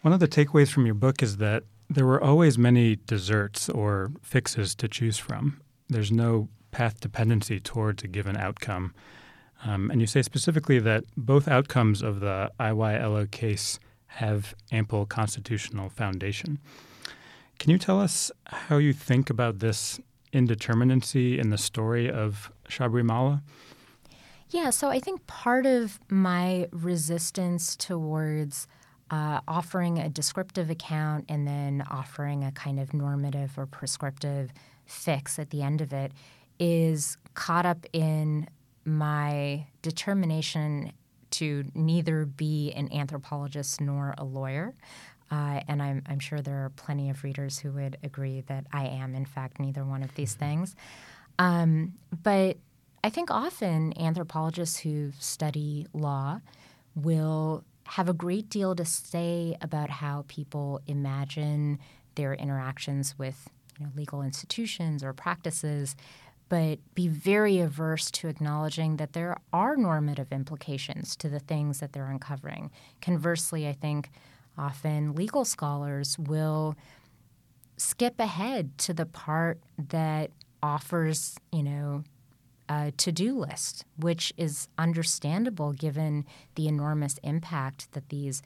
One 0.03 0.15
of 0.15 0.21
the 0.21 0.29
takeaways 0.29 0.69
from 0.69 0.87
your 0.87 0.95
book 0.95 1.21
is 1.21 1.39
that 1.39 1.65
there 1.95 2.07
were 2.07 2.23
always 2.23 2.59
many 2.59 2.97
desserts 2.97 3.69
or 3.69 4.13
fixes 4.23 4.75
to 4.77 4.89
choose 4.89 5.19
from. 5.19 5.61
There's 5.89 6.13
no 6.13 6.49
path 6.71 7.01
dependency 7.01 7.61
towards 7.61 8.03
a 8.03 8.09
given 8.09 8.37
outcome. 8.37 8.95
Um, 9.65 9.91
and 9.91 10.01
you 10.01 10.07
say 10.07 10.23
specifically 10.23 10.79
that 10.81 11.05
both 11.17 11.47
outcomes 11.47 12.03
of 12.03 12.21
the 12.21 12.51
IYLA 12.59 13.31
case 13.31 13.79
have 14.07 14.55
ample 14.71 15.07
constitutional 15.07 15.89
foundation. 15.89 16.59
Can 17.59 17.71
you 17.71 17.79
tell 17.79 18.01
us 18.01 18.31
how 18.47 18.79
you 18.79 18.93
think 18.93 19.31
about 19.31 19.61
this 19.61 20.01
indeterminacy 20.33 21.39
in 21.39 21.51
the 21.51 21.59
story 21.59 22.11
of 22.11 22.51
Sabarimala? 22.69 23.43
Yeah, 24.51 24.71
so 24.71 24.89
I 24.89 24.99
think 24.99 25.27
part 25.27 25.65
of 25.65 26.01
my 26.11 26.69
resistance 26.73 27.77
towards 27.77 28.67
uh, 29.13 29.41
offering 29.47 29.99
a 29.99 30.09
descriptive 30.09 30.71
account 30.71 31.27
and 31.29 31.47
then 31.47 31.85
offering 31.91 32.43
a 32.43 32.51
kind 32.51 32.81
of 32.81 32.95
normative 32.95 33.59
or 33.59 33.67
prescriptive 33.67 34.51
fix 34.87 35.39
at 35.39 35.51
the 35.51 35.63
end 35.63 35.83
of 35.83 35.93
it 35.93 36.13
is 36.59 37.19
caught 37.35 37.67
up 37.67 37.85
in 37.93 38.49
my 38.87 39.67
determination 39.83 40.93
to 41.31 41.65
neither 41.75 42.25
be 42.25 42.73
an 42.73 42.91
anthropologist 42.93 43.81
nor 43.81 44.15
a 44.17 44.25
lawyer. 44.25 44.75
Uh, 45.31 45.61
and 45.69 45.83
I'm, 45.83 46.03
I'm, 46.07 46.19
sure 46.19 46.41
there 46.41 46.65
are 46.65 46.71
plenty 46.71 47.09
of 47.09 47.23
readers 47.25 47.59
who 47.59 47.71
would 47.73 47.97
agree 48.03 48.43
that 48.49 48.67
I 48.73 48.87
am, 48.87 49.15
in 49.15 49.25
fact, 49.25 49.61
neither 49.61 49.85
one 49.85 50.03
of 50.03 50.15
these 50.15 50.35
things. 50.35 50.75
Um, 51.39 51.95
but 52.23 52.59
I 53.05 53.11
think 53.11 53.31
often 53.31 53.99
anthropologists 53.99 54.79
who 54.79 55.13
study 55.19 55.87
law 55.95 56.41
will 56.95 57.65
have 57.87 58.09
a 58.09 58.15
great 58.15 58.49
deal 58.49 58.75
to 58.75 58.85
say 58.85 59.57
about 59.61 59.91
how 59.91 60.25
people 60.29 60.81
imagine 60.87 61.79
their 62.15 62.35
interactions 62.35 63.19
with 63.19 63.49
you 63.79 63.87
know, 63.87 63.93
legal 63.97 64.23
institutions 64.23 65.03
or 65.03 65.13
practices, 65.13 65.97
but 66.49 66.79
be 66.95 67.09
very 67.09 67.61
averse 67.61 68.11
to 68.11 68.29
acknowledging 68.29 68.97
that 68.99 69.15
there 69.15 69.37
are 69.53 69.77
normative 69.77 70.31
implications 70.33 71.17
to 71.17 71.29
the 71.29 71.39
things 71.39 71.81
that 71.81 71.93
they're 71.93 72.11
uncovering. 72.11 72.71
Conversely, 73.01 73.67
I 73.67 73.73
think 73.73 74.11
often 74.59 75.15
legal 75.15 75.45
scholars 75.45 76.19
will 76.19 76.77
skip 77.79 78.21
ahead 78.21 78.77
to 78.79 78.93
the 78.93 79.07
part 79.07 79.59
that 79.79 80.31
offers, 80.63 81.37
you 81.51 81.63
know, 81.63 82.05
to 82.97 83.13
do 83.13 83.39
list, 83.39 83.85
which 83.97 84.33
is 84.37 84.69
understandable 84.79 85.73
given 85.73 86.25
the 86.55 86.69
enormous 86.69 87.19
impact 87.23 87.91
that 87.93 88.09
these 88.09 88.43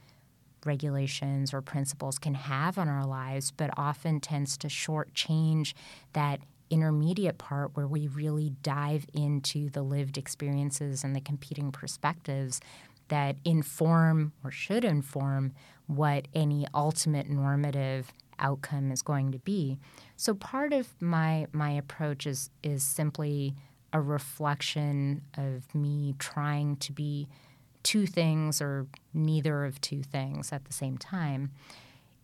regulations 0.64 1.54
or 1.54 1.62
principles 1.62 2.18
can 2.18 2.34
have 2.34 2.76
on 2.78 2.88
our 2.88 3.06
lives, 3.06 3.50
but 3.50 3.70
often 3.76 4.20
tends 4.20 4.56
to 4.58 4.68
shortchange 4.68 5.74
that 6.12 6.40
intermediate 6.70 7.38
part 7.38 7.76
where 7.76 7.86
we 7.86 8.08
really 8.08 8.50
dive 8.62 9.06
into 9.14 9.70
the 9.70 9.82
lived 9.82 10.18
experiences 10.18 11.04
and 11.04 11.14
the 11.14 11.20
competing 11.20 11.70
perspectives 11.70 12.60
that 13.08 13.36
inform 13.44 14.32
or 14.42 14.50
should 14.50 14.84
inform 14.84 15.52
what 15.86 16.26
any 16.34 16.66
ultimate 16.74 17.28
normative 17.28 18.12
outcome 18.38 18.90
is 18.90 19.02
going 19.02 19.30
to 19.32 19.38
be. 19.38 19.78
So 20.16 20.34
part 20.34 20.72
of 20.72 20.88
my 21.00 21.46
my 21.52 21.70
approach 21.70 22.26
is 22.26 22.50
is 22.62 22.82
simply 22.82 23.54
a 23.96 24.00
reflection 24.00 25.22
of 25.38 25.74
me 25.74 26.14
trying 26.18 26.76
to 26.76 26.92
be 26.92 27.26
two 27.82 28.06
things 28.06 28.60
or 28.60 28.86
neither 29.14 29.64
of 29.64 29.80
two 29.80 30.02
things 30.02 30.52
at 30.52 30.66
the 30.66 30.72
same 30.72 30.98
time. 30.98 31.50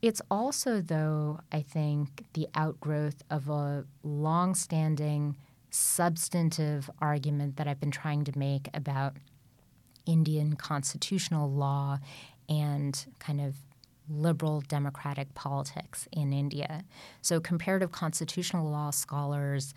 It's 0.03 0.21
also, 0.31 0.83
though, 0.83 1.41
I 1.51 1.63
think, 1.63 2.27
the 2.35 2.47
outgrowth 2.55 3.23
of 3.31 3.49
a 3.49 3.87
long-standing 4.03 5.37
substantive 5.71 6.91
argument 7.01 7.57
that 7.57 7.67
I've 7.67 7.81
been 7.81 7.91
trying 7.91 8.25
to 8.25 8.39
make 8.39 8.69
about 8.75 9.17
Indian 10.05 10.57
constitutional 10.57 11.51
law 11.51 12.01
and 12.51 13.07
kind 13.19 13.41
of 13.41 13.55
liberal 14.11 14.61
democratic 14.61 15.33
politics 15.33 16.07
in 16.13 16.35
India. 16.35 16.85
So, 17.23 17.41
comparative 17.41 17.93
constitutional 17.93 18.69
law 18.69 18.91
scholars 18.91 19.73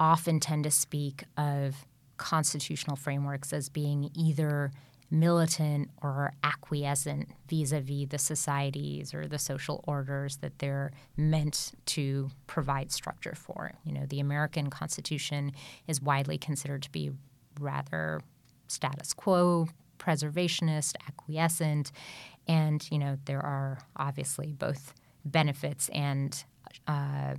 often 0.00 0.40
tend 0.40 0.64
to 0.64 0.70
speak 0.70 1.24
of 1.36 1.86
constitutional 2.16 2.96
frameworks 2.96 3.52
as 3.52 3.68
being 3.68 4.10
either 4.14 4.72
militant 5.10 5.88
or 6.02 6.32
acquiescent 6.42 7.28
vis-a-vis 7.48 8.08
the 8.08 8.18
societies 8.18 9.14
or 9.14 9.28
the 9.28 9.38
social 9.38 9.84
orders 9.86 10.38
that 10.38 10.58
they're 10.58 10.90
meant 11.16 11.72
to 11.86 12.28
provide 12.46 12.90
structure 12.90 13.34
for. 13.34 13.72
You 13.84 13.92
know, 13.92 14.06
the 14.06 14.20
American 14.20 14.68
Constitution 14.68 15.52
is 15.86 16.02
widely 16.02 16.38
considered 16.38 16.82
to 16.82 16.90
be 16.90 17.12
rather 17.60 18.20
status 18.66 19.12
quo, 19.12 19.68
preservationist, 19.98 20.96
acquiescent, 21.08 21.92
and 22.48 22.86
you 22.90 22.98
know 22.98 23.16
there 23.24 23.40
are 23.40 23.78
obviously 23.96 24.52
both 24.52 24.94
benefits 25.24 25.88
and 25.90 26.44
uh, 26.86 27.34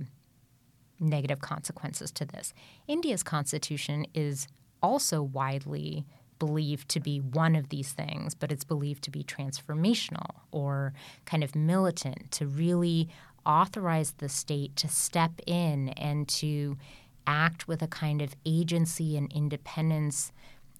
negative 1.00 1.40
consequences 1.40 2.10
to 2.12 2.24
this. 2.24 2.52
India's 2.86 3.22
constitution 3.22 4.06
is 4.14 4.46
also 4.82 5.22
widely 5.22 6.04
believed 6.38 6.88
to 6.88 7.00
be 7.00 7.18
one 7.18 7.56
of 7.56 7.68
these 7.68 7.92
things, 7.92 8.34
but 8.34 8.52
it's 8.52 8.64
believed 8.64 9.02
to 9.04 9.10
be 9.10 9.24
transformational 9.24 10.36
or 10.52 10.92
kind 11.24 11.42
of 11.42 11.56
militant 11.56 12.30
to 12.30 12.46
really 12.46 13.08
authorize 13.44 14.12
the 14.18 14.28
state 14.28 14.76
to 14.76 14.88
step 14.88 15.32
in 15.46 15.88
and 15.90 16.28
to 16.28 16.76
act 17.26 17.68
with 17.68 17.82
a 17.82 17.88
kind 17.88 18.22
of 18.22 18.34
agency 18.46 19.16
and 19.16 19.32
independence 19.32 20.32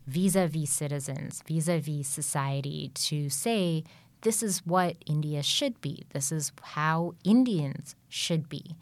vis 0.06 0.34
a 0.34 0.46
vis 0.46 0.70
citizens, 0.70 1.42
vis 1.46 1.68
a 1.68 1.78
vis 1.78 2.08
society, 2.08 2.90
to 2.94 3.28
say, 3.28 3.84
this 4.22 4.42
is 4.42 4.64
what 4.66 4.96
India 5.06 5.42
should 5.42 5.80
be, 5.80 6.04
this 6.12 6.32
is 6.32 6.50
how 6.62 7.14
Indians 7.24 7.94
should 8.08 8.48
be. 8.48 8.76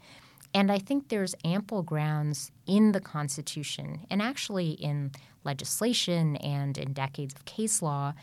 And 0.53 0.71
I 0.71 0.79
think 0.79 1.09
there's 1.09 1.35
ample 1.43 1.83
grounds 1.83 2.51
in 2.65 2.91
the 2.91 2.99
Constitution 2.99 4.05
and 4.09 4.21
actually 4.21 4.71
in 4.71 5.11
legislation 5.43 6.35
and 6.37 6.77
in 6.77 6.93
decades 6.93 7.33
of 7.33 7.45
case 7.45 7.81
law 7.81 8.13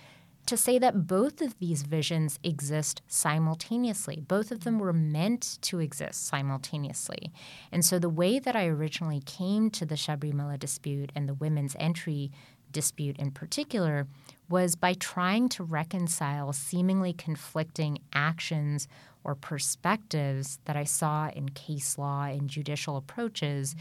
to 0.46 0.56
say 0.56 0.78
that 0.78 1.06
both 1.06 1.40
of 1.40 1.58
these 1.58 1.82
visions 1.82 2.38
exist 2.42 3.00
simultaneously. 3.06 4.22
Both 4.28 4.50
of 4.50 4.64
them 4.64 4.78
were 4.78 4.92
meant 4.92 5.58
to 5.62 5.80
exist 5.80 6.26
simultaneously. 6.26 7.32
And 7.72 7.84
so 7.84 7.98
the 7.98 8.10
way 8.10 8.38
that 8.38 8.54
I 8.54 8.66
originally 8.66 9.22
came 9.24 9.70
to 9.70 9.86
the 9.86 9.94
Sabarimala 9.94 10.58
dispute 10.58 11.12
and 11.14 11.28
the 11.28 11.34
women's 11.34 11.76
entry 11.78 12.30
dispute 12.72 13.16
in 13.16 13.30
particular 13.30 14.06
was 14.50 14.74
by 14.74 14.92
trying 14.92 15.48
to 15.48 15.64
reconcile 15.64 16.52
seemingly 16.52 17.14
conflicting 17.14 17.98
actions 18.12 18.86
or 19.24 19.34
perspectives 19.34 20.58
that 20.66 20.76
I 20.76 20.84
saw 20.84 21.28
in 21.30 21.48
case 21.50 21.98
law 21.98 22.24
and 22.24 22.48
judicial 22.48 22.96
approaches 22.96 23.74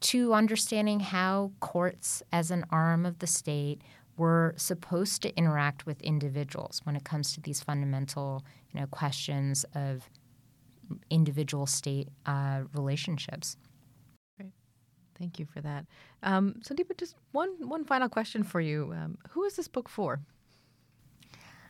to 0.00 0.32
understanding 0.32 1.00
how 1.00 1.52
courts, 1.60 2.22
as 2.32 2.50
an 2.50 2.64
arm 2.70 3.04
of 3.06 3.18
the 3.18 3.26
state, 3.26 3.82
were 4.16 4.54
supposed 4.56 5.22
to 5.22 5.34
interact 5.36 5.86
with 5.86 6.00
individuals 6.02 6.80
when 6.84 6.96
it 6.96 7.04
comes 7.04 7.32
to 7.32 7.40
these 7.40 7.62
fundamental 7.62 8.44
you 8.72 8.80
know, 8.80 8.86
questions 8.86 9.64
of 9.74 10.10
individual 11.10 11.66
state 11.66 12.08
uh, 12.26 12.62
relationships. 12.74 13.56
Great. 14.36 14.52
Thank 15.18 15.38
you 15.38 15.46
for 15.46 15.60
that. 15.60 15.86
Um, 16.22 16.56
Sandeepa, 16.62 16.98
just 16.98 17.14
one, 17.32 17.50
one 17.60 17.84
final 17.84 18.08
question 18.08 18.42
for 18.42 18.60
you. 18.60 18.92
Um, 18.92 19.18
who 19.30 19.44
is 19.44 19.56
this 19.56 19.68
book 19.68 19.88
for? 19.88 20.20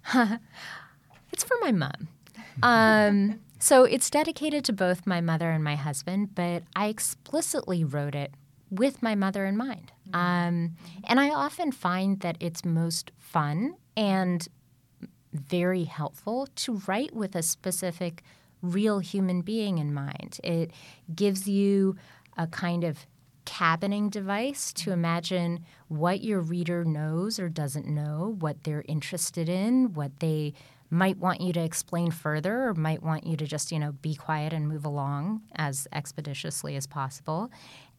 it's 0.14 1.44
for 1.44 1.56
my 1.60 1.72
mom. 1.72 2.08
Um, 2.62 3.40
so 3.58 3.84
it's 3.84 4.08
dedicated 4.08 4.64
to 4.66 4.72
both 4.72 5.06
my 5.06 5.20
mother 5.20 5.50
and 5.50 5.62
my 5.62 5.76
husband, 5.76 6.34
but 6.34 6.62
I 6.74 6.88
explicitly 6.88 7.84
wrote 7.84 8.14
it 8.14 8.32
with 8.70 9.02
my 9.02 9.14
mother 9.14 9.44
in 9.44 9.56
mind. 9.56 9.92
Um, 10.12 10.76
and 11.04 11.20
I 11.20 11.30
often 11.30 11.72
find 11.72 12.20
that 12.20 12.36
it's 12.40 12.64
most 12.64 13.12
fun 13.18 13.74
and 13.96 14.48
very 15.32 15.84
helpful 15.84 16.48
to 16.56 16.80
write 16.86 17.14
with 17.14 17.36
a 17.36 17.42
specific 17.42 18.22
real 18.62 18.98
human 18.98 19.42
being 19.42 19.78
in 19.78 19.92
mind. 19.92 20.40
It 20.42 20.70
gives 21.14 21.48
you 21.48 21.96
a 22.36 22.46
kind 22.46 22.84
of 22.84 23.06
cabining 23.44 24.10
device 24.10 24.72
to 24.72 24.92
imagine 24.92 25.64
what 25.88 26.22
your 26.22 26.40
reader 26.40 26.84
knows 26.84 27.38
or 27.38 27.48
doesn't 27.48 27.86
know, 27.86 28.36
what 28.38 28.64
they're 28.64 28.84
interested 28.86 29.48
in, 29.48 29.92
what 29.94 30.20
they 30.20 30.54
might 30.90 31.18
want 31.18 31.40
you 31.40 31.52
to 31.52 31.62
explain 31.62 32.10
further 32.10 32.68
or 32.68 32.74
might 32.74 33.02
want 33.02 33.24
you 33.24 33.36
to 33.36 33.46
just, 33.46 33.70
you 33.70 33.78
know, 33.78 33.92
be 33.92 34.14
quiet 34.14 34.52
and 34.52 34.68
move 34.68 34.84
along 34.84 35.42
as 35.54 35.86
expeditiously 35.92 36.74
as 36.76 36.86
possible. 36.86 37.50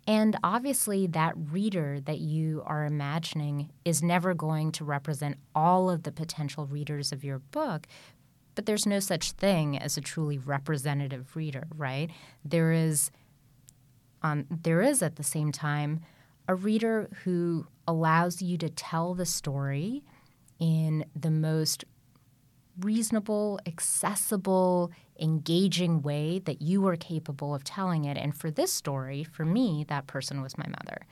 And 0.08 0.36
obviously, 0.44 1.08
that 1.08 1.34
reader 1.36 2.00
that 2.02 2.20
you 2.20 2.64
are 2.66 2.86
imagining 2.86 3.70
is 3.86 4.02
never 4.04 4.34
going 4.34 4.72
to 4.74 4.84
represent 4.84 5.38
all 5.56 5.90
of 5.90 6.04
the 6.04 6.12
potential 6.12 6.66
readers 6.66 7.12
of 7.12 7.24
your 7.24 7.40
book, 7.40 7.88
but 8.56 8.66
there's 8.66 8.86
no 8.86 9.00
such 9.00 9.32
thing 9.34 9.78
as 9.78 9.96
a 9.98 10.02
truly 10.02 10.38
representative 10.38 11.36
reader, 11.36 11.68
right? 11.76 12.10
There 12.44 12.72
is, 12.72 13.12
um, 14.24 14.48
there 14.50 14.82
is 14.82 15.02
at 15.02 15.16
the 15.16 15.24
same 15.24 15.52
time 15.52 16.02
a 16.48 16.56
reader 16.56 17.10
who 17.24 17.68
allows 17.88 18.42
you 18.42 18.58
to 18.58 18.70
tell 18.70 19.14
the 19.14 19.26
story 19.26 20.04
in 20.60 21.06
the 21.16 21.32
most 21.32 21.86
reasonable, 22.80 23.60
accessible, 23.66 24.92
engaging 25.20 26.02
way 26.02 26.40
that 26.46 26.62
you 26.62 26.86
are 26.88 26.96
capable 26.96 27.54
of 27.54 27.64
telling 27.64 28.06
it. 28.06 28.18
And 28.18 28.36
for 28.36 28.50
this 28.50 28.72
story, 28.72 29.24
for 29.24 29.46
me, 29.46 29.86
that 29.88 30.08
person 30.08 30.42
was 30.42 30.58
my 30.58 30.68
mother. 30.68 31.06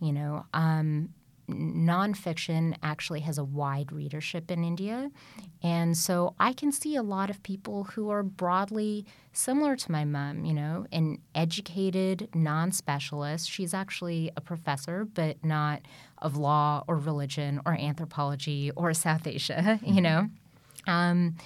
You 0.00 0.12
know, 0.12 0.46
um, 0.54 1.10
nonfiction 1.48 2.76
actually 2.82 3.20
has 3.20 3.38
a 3.38 3.44
wide 3.44 3.92
readership 3.92 4.50
in 4.50 4.64
India. 4.64 5.10
And 5.62 5.96
so 5.96 6.34
I 6.38 6.52
can 6.52 6.72
see 6.72 6.96
a 6.96 7.02
lot 7.02 7.30
of 7.30 7.42
people 7.42 7.84
who 7.84 8.10
are 8.10 8.22
broadly 8.22 9.06
similar 9.32 9.76
to 9.76 9.92
my 9.92 10.04
mom, 10.04 10.44
you 10.44 10.54
know, 10.54 10.86
an 10.92 11.18
educated 11.34 12.28
non 12.34 12.72
specialist. 12.72 13.50
She's 13.50 13.74
actually 13.74 14.30
a 14.36 14.40
professor, 14.40 15.04
but 15.04 15.44
not 15.44 15.82
of 16.18 16.36
law 16.36 16.84
or 16.88 16.96
religion 16.96 17.60
or 17.64 17.74
anthropology 17.74 18.70
or 18.76 18.92
South 18.94 19.26
Asia, 19.26 19.78
you 19.84 20.00
know. 20.00 20.28
Um, 20.86 21.36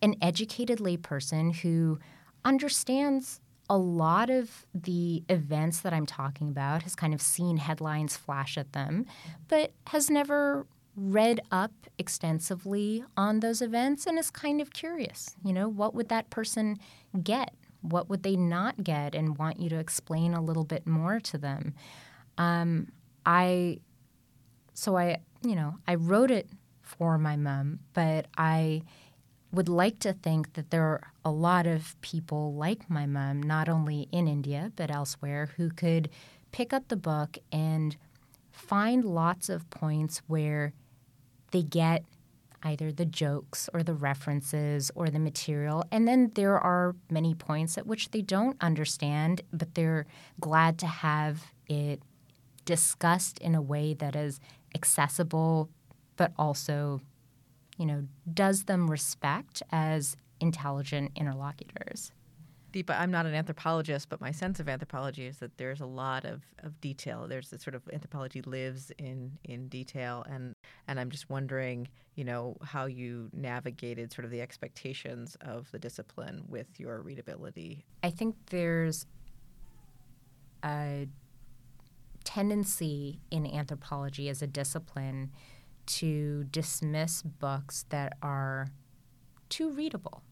an 0.00 0.14
educated 0.22 0.78
layperson 0.78 1.54
who 1.56 1.98
understands 2.44 3.40
a 3.70 3.76
lot 3.76 4.30
of 4.30 4.66
the 4.74 5.22
events 5.28 5.80
that 5.80 5.92
I'm 5.92 6.06
talking 6.06 6.48
about 6.48 6.84
has 6.84 6.94
kind 6.94 7.12
of 7.12 7.20
seen 7.20 7.58
headlines 7.58 8.16
flash 8.16 8.56
at 8.56 8.72
them, 8.72 9.06
but 9.48 9.72
has 9.88 10.08
never 10.08 10.66
read 10.96 11.40
up 11.52 11.72
extensively 11.98 13.04
on 13.16 13.40
those 13.40 13.62
events 13.62 14.06
and 14.06 14.18
is 14.18 14.30
kind 14.30 14.60
of 14.60 14.72
curious. 14.72 15.36
You 15.44 15.52
know, 15.52 15.68
what 15.68 15.94
would 15.94 16.08
that 16.08 16.30
person 16.30 16.78
get? 17.22 17.54
What 17.82 18.08
would 18.08 18.22
they 18.22 18.36
not 18.36 18.82
get? 18.82 19.14
And 19.14 19.38
want 19.38 19.60
you 19.60 19.68
to 19.68 19.78
explain 19.78 20.34
a 20.34 20.42
little 20.42 20.64
bit 20.64 20.86
more 20.86 21.20
to 21.20 21.38
them. 21.38 21.74
Um, 22.36 22.88
I, 23.26 23.80
so 24.74 24.96
I, 24.96 25.18
you 25.42 25.54
know, 25.54 25.76
I 25.86 25.96
wrote 25.96 26.30
it 26.30 26.48
for 26.88 27.18
my 27.18 27.36
mom, 27.36 27.80
but 27.92 28.26
I 28.36 28.82
would 29.52 29.68
like 29.68 29.98
to 30.00 30.12
think 30.12 30.54
that 30.54 30.70
there 30.70 30.82
are 30.82 31.12
a 31.24 31.30
lot 31.30 31.66
of 31.66 32.00
people 32.00 32.54
like 32.54 32.88
my 32.90 33.06
mom, 33.06 33.42
not 33.42 33.68
only 33.68 34.08
in 34.10 34.26
India 34.26 34.72
but 34.76 34.90
elsewhere, 34.90 35.50
who 35.56 35.70
could 35.70 36.08
pick 36.50 36.72
up 36.72 36.88
the 36.88 36.96
book 36.96 37.38
and 37.52 37.96
find 38.50 39.04
lots 39.04 39.48
of 39.48 39.68
points 39.70 40.22
where 40.26 40.72
they 41.50 41.62
get 41.62 42.04
either 42.62 42.90
the 42.90 43.04
jokes 43.04 43.68
or 43.72 43.82
the 43.82 43.94
references 43.94 44.90
or 44.94 45.08
the 45.08 45.18
material. 45.18 45.84
And 45.92 46.08
then 46.08 46.32
there 46.34 46.58
are 46.58 46.96
many 47.08 47.34
points 47.34 47.78
at 47.78 47.86
which 47.86 48.10
they 48.10 48.22
don't 48.22 48.56
understand, 48.60 49.42
but 49.52 49.74
they're 49.74 50.06
glad 50.40 50.78
to 50.80 50.86
have 50.86 51.52
it 51.68 52.02
discussed 52.64 53.38
in 53.38 53.54
a 53.54 53.62
way 53.62 53.94
that 53.94 54.16
is 54.16 54.40
accessible 54.74 55.70
but 56.18 56.32
also 56.36 57.00
you 57.78 57.86
know, 57.86 58.04
does 58.34 58.64
them 58.64 58.90
respect 58.90 59.62
as 59.72 60.16
intelligent 60.40 61.12
interlocutors. 61.16 62.12
Deepa, 62.72 62.98
I'm 62.98 63.10
not 63.10 63.24
an 63.24 63.34
anthropologist, 63.34 64.10
but 64.10 64.20
my 64.20 64.30
sense 64.30 64.60
of 64.60 64.68
anthropology 64.68 65.26
is 65.26 65.38
that 65.38 65.56
there's 65.56 65.80
a 65.80 65.86
lot 65.86 66.26
of, 66.26 66.42
of 66.62 66.78
detail. 66.82 67.26
There's 67.26 67.48
this 67.48 67.62
sort 67.62 67.74
of 67.74 67.82
anthropology 67.90 68.42
lives 68.42 68.92
in, 68.98 69.38
in 69.44 69.68
detail, 69.68 70.26
and 70.28 70.54
and 70.86 71.00
I'm 71.00 71.10
just 71.10 71.30
wondering, 71.30 71.88
you 72.14 72.24
know, 72.24 72.58
how 72.62 72.84
you 72.84 73.30
navigated 73.32 74.12
sort 74.12 74.26
of 74.26 74.30
the 74.30 74.42
expectations 74.42 75.36
of 75.40 75.70
the 75.70 75.78
discipline 75.78 76.42
with 76.46 76.78
your 76.78 77.00
readability. 77.00 77.86
I 78.02 78.10
think 78.10 78.36
there's 78.50 79.06
a 80.62 81.08
tendency 82.24 83.18
in 83.30 83.46
anthropology 83.46 84.28
as 84.28 84.42
a 84.42 84.46
discipline 84.46 85.30
to 85.88 86.44
dismiss 86.44 87.22
books 87.22 87.84
that 87.88 88.12
are 88.22 88.70
too 89.48 89.70
readable, 89.70 90.22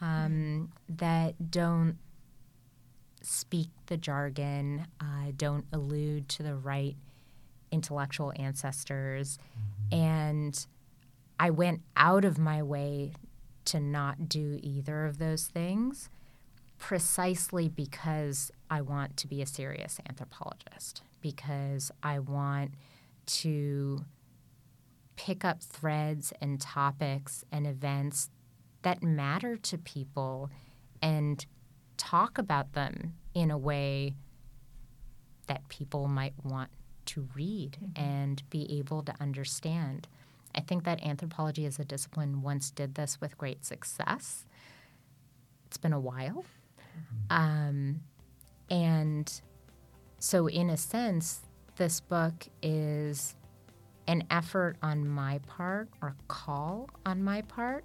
um, 0.00 0.72
that 0.88 1.50
don't 1.50 1.96
speak 3.22 3.68
the 3.86 3.96
jargon, 3.96 4.86
uh, 5.00 5.32
don't 5.36 5.66
allude 5.72 6.28
to 6.28 6.42
the 6.42 6.56
right 6.56 6.96
intellectual 7.70 8.32
ancestors. 8.36 9.38
Mm-hmm. 9.92 10.02
And 10.02 10.66
I 11.38 11.50
went 11.50 11.82
out 11.96 12.24
of 12.24 12.38
my 12.38 12.62
way 12.62 13.12
to 13.66 13.78
not 13.78 14.28
do 14.28 14.58
either 14.62 15.06
of 15.06 15.18
those 15.18 15.44
things 15.44 16.08
precisely 16.78 17.68
because 17.68 18.50
I 18.70 18.80
want 18.80 19.16
to 19.18 19.26
be 19.26 19.42
a 19.42 19.46
serious 19.46 20.00
anthropologist, 20.08 21.02
because 21.20 21.92
I 22.02 22.18
want 22.18 22.72
to 23.26 24.04
pick 25.20 25.44
up 25.44 25.62
threads 25.62 26.32
and 26.40 26.58
topics 26.58 27.44
and 27.52 27.66
events 27.66 28.30
that 28.80 29.02
matter 29.02 29.54
to 29.54 29.76
people 29.76 30.48
and 31.02 31.44
talk 31.98 32.38
about 32.38 32.72
them 32.72 33.12
in 33.34 33.50
a 33.50 33.58
way 33.58 34.14
that 35.46 35.68
people 35.68 36.08
might 36.08 36.32
want 36.42 36.70
to 37.04 37.28
read 37.34 37.76
mm-hmm. 37.84 38.02
and 38.02 38.42
be 38.48 38.78
able 38.78 39.02
to 39.02 39.12
understand. 39.20 40.08
I 40.54 40.60
think 40.60 40.84
that 40.84 41.04
anthropology 41.04 41.66
as 41.66 41.78
a 41.78 41.84
discipline 41.84 42.40
once 42.40 42.70
did 42.70 42.94
this 42.94 43.20
with 43.20 43.36
great 43.36 43.62
success. 43.62 44.46
It's 45.66 45.76
been 45.76 45.92
a 45.92 46.00
while. 46.00 46.46
Mm-hmm. 46.96 47.36
Um, 47.36 48.00
and 48.70 49.40
so, 50.18 50.46
in 50.46 50.70
a 50.70 50.78
sense, 50.78 51.40
this 51.76 52.00
book 52.00 52.46
is 52.62 53.34
an 54.10 54.24
effort 54.28 54.76
on 54.82 55.06
my 55.06 55.38
part 55.46 55.88
or 56.02 56.08
a 56.08 56.14
call 56.26 56.90
on 57.06 57.22
my 57.22 57.42
part 57.42 57.84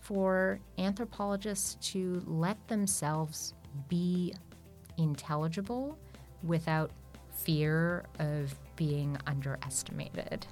for 0.00 0.60
anthropologists 0.76 1.76
to 1.92 2.22
let 2.26 2.68
themselves 2.68 3.54
be 3.88 4.34
intelligible 4.98 5.98
without 6.42 6.90
fear 7.34 8.04
of 8.18 8.54
being 8.76 9.16
underestimated. 9.26 10.46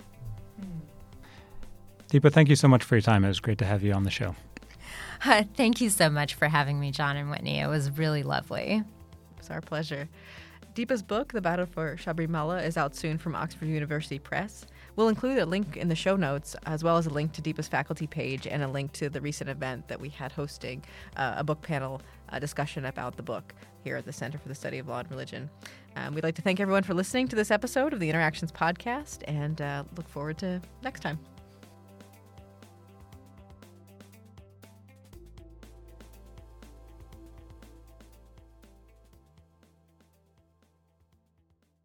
Deepa, 2.09 2.33
thank 2.33 2.49
you 2.49 2.57
so 2.57 2.67
much 2.67 2.83
for 2.83 2.97
your 2.97 3.03
time. 3.03 3.27
It 3.27 3.29
was 3.29 3.41
great 3.41 3.59
to 3.59 3.67
have 3.67 3.83
you 3.83 3.93
on 3.93 4.05
the 4.05 4.11
show. 4.11 4.35
Uh, 5.23 5.45
thank 5.55 5.83
you 5.83 5.91
so 5.91 6.09
much 6.09 6.33
for 6.33 6.49
having 6.49 6.81
me, 6.81 6.91
John 6.91 7.19
and 7.19 7.31
Whitney. 7.31 7.61
It 7.61 7.67
was 7.67 7.91
really 7.91 8.23
lovely. 8.23 8.83
It's 9.37 9.51
our 9.51 9.61
pleasure. 9.61 10.09
Deepa's 10.75 11.03
book, 11.03 11.33
The 11.33 11.43
Battle 11.43 11.67
for 11.67 11.97
Sabarimala, 11.97 12.65
is 12.67 12.79
out 12.79 12.97
soon 12.97 13.19
from 13.19 13.37
Oxford 13.37 13.69
University 13.69 14.19
Press. 14.19 14.67
We'll 14.97 15.09
include 15.09 15.39
a 15.39 15.47
link 15.47 15.77
in 15.77 15.89
the 15.89 15.95
show 15.95 16.17
notes, 16.17 16.55
as 16.67 16.85
well 16.85 16.97
as 16.97 17.07
a 17.07 17.11
link 17.11 17.33
to 17.33 17.43
Deepa's 17.43 17.69
faculty 17.69 18.07
page 18.07 18.47
and 18.47 18.63
a 18.63 18.69
link 18.69 18.93
to 18.93 19.09
the 19.09 19.21
recent 19.21 19.51
event 19.51 19.89
that 19.89 20.01
we 20.01 20.09
had 20.09 20.33
hosting 20.33 20.85
uh, 21.17 21.35
a 21.37 21.45
book 21.45 21.63
panel 21.63 22.01
uh, 22.31 22.39
discussion 22.39 22.85
about 22.87 23.17
the 23.17 23.23
book 23.23 23.55
here 23.83 23.97
at 23.97 24.05
the 24.05 24.13
Center 24.13 24.39
for 24.39 24.49
the 24.49 24.55
Study 24.55 24.79
of 24.79 24.89
Law 24.89 25.01
and 25.01 25.11
Religion. 25.11 25.51
Um, 25.97 26.15
we'd 26.15 26.25
like 26.25 26.35
to 26.37 26.43
thank 26.43 26.61
everyone 26.61 26.83
for 26.83 26.95
listening 26.95 27.29
to 27.29 27.37
this 27.37 27.51
episode 27.51 27.93
of 27.93 28.01
the 28.01 28.09
Interactions 28.09 28.51
Podcast 28.51 29.23
and 29.27 29.61
uh, 29.61 29.85
look 29.97 30.09
forward 30.09 30.39
to 30.39 30.61
next 30.83 31.01
time. 31.01 31.19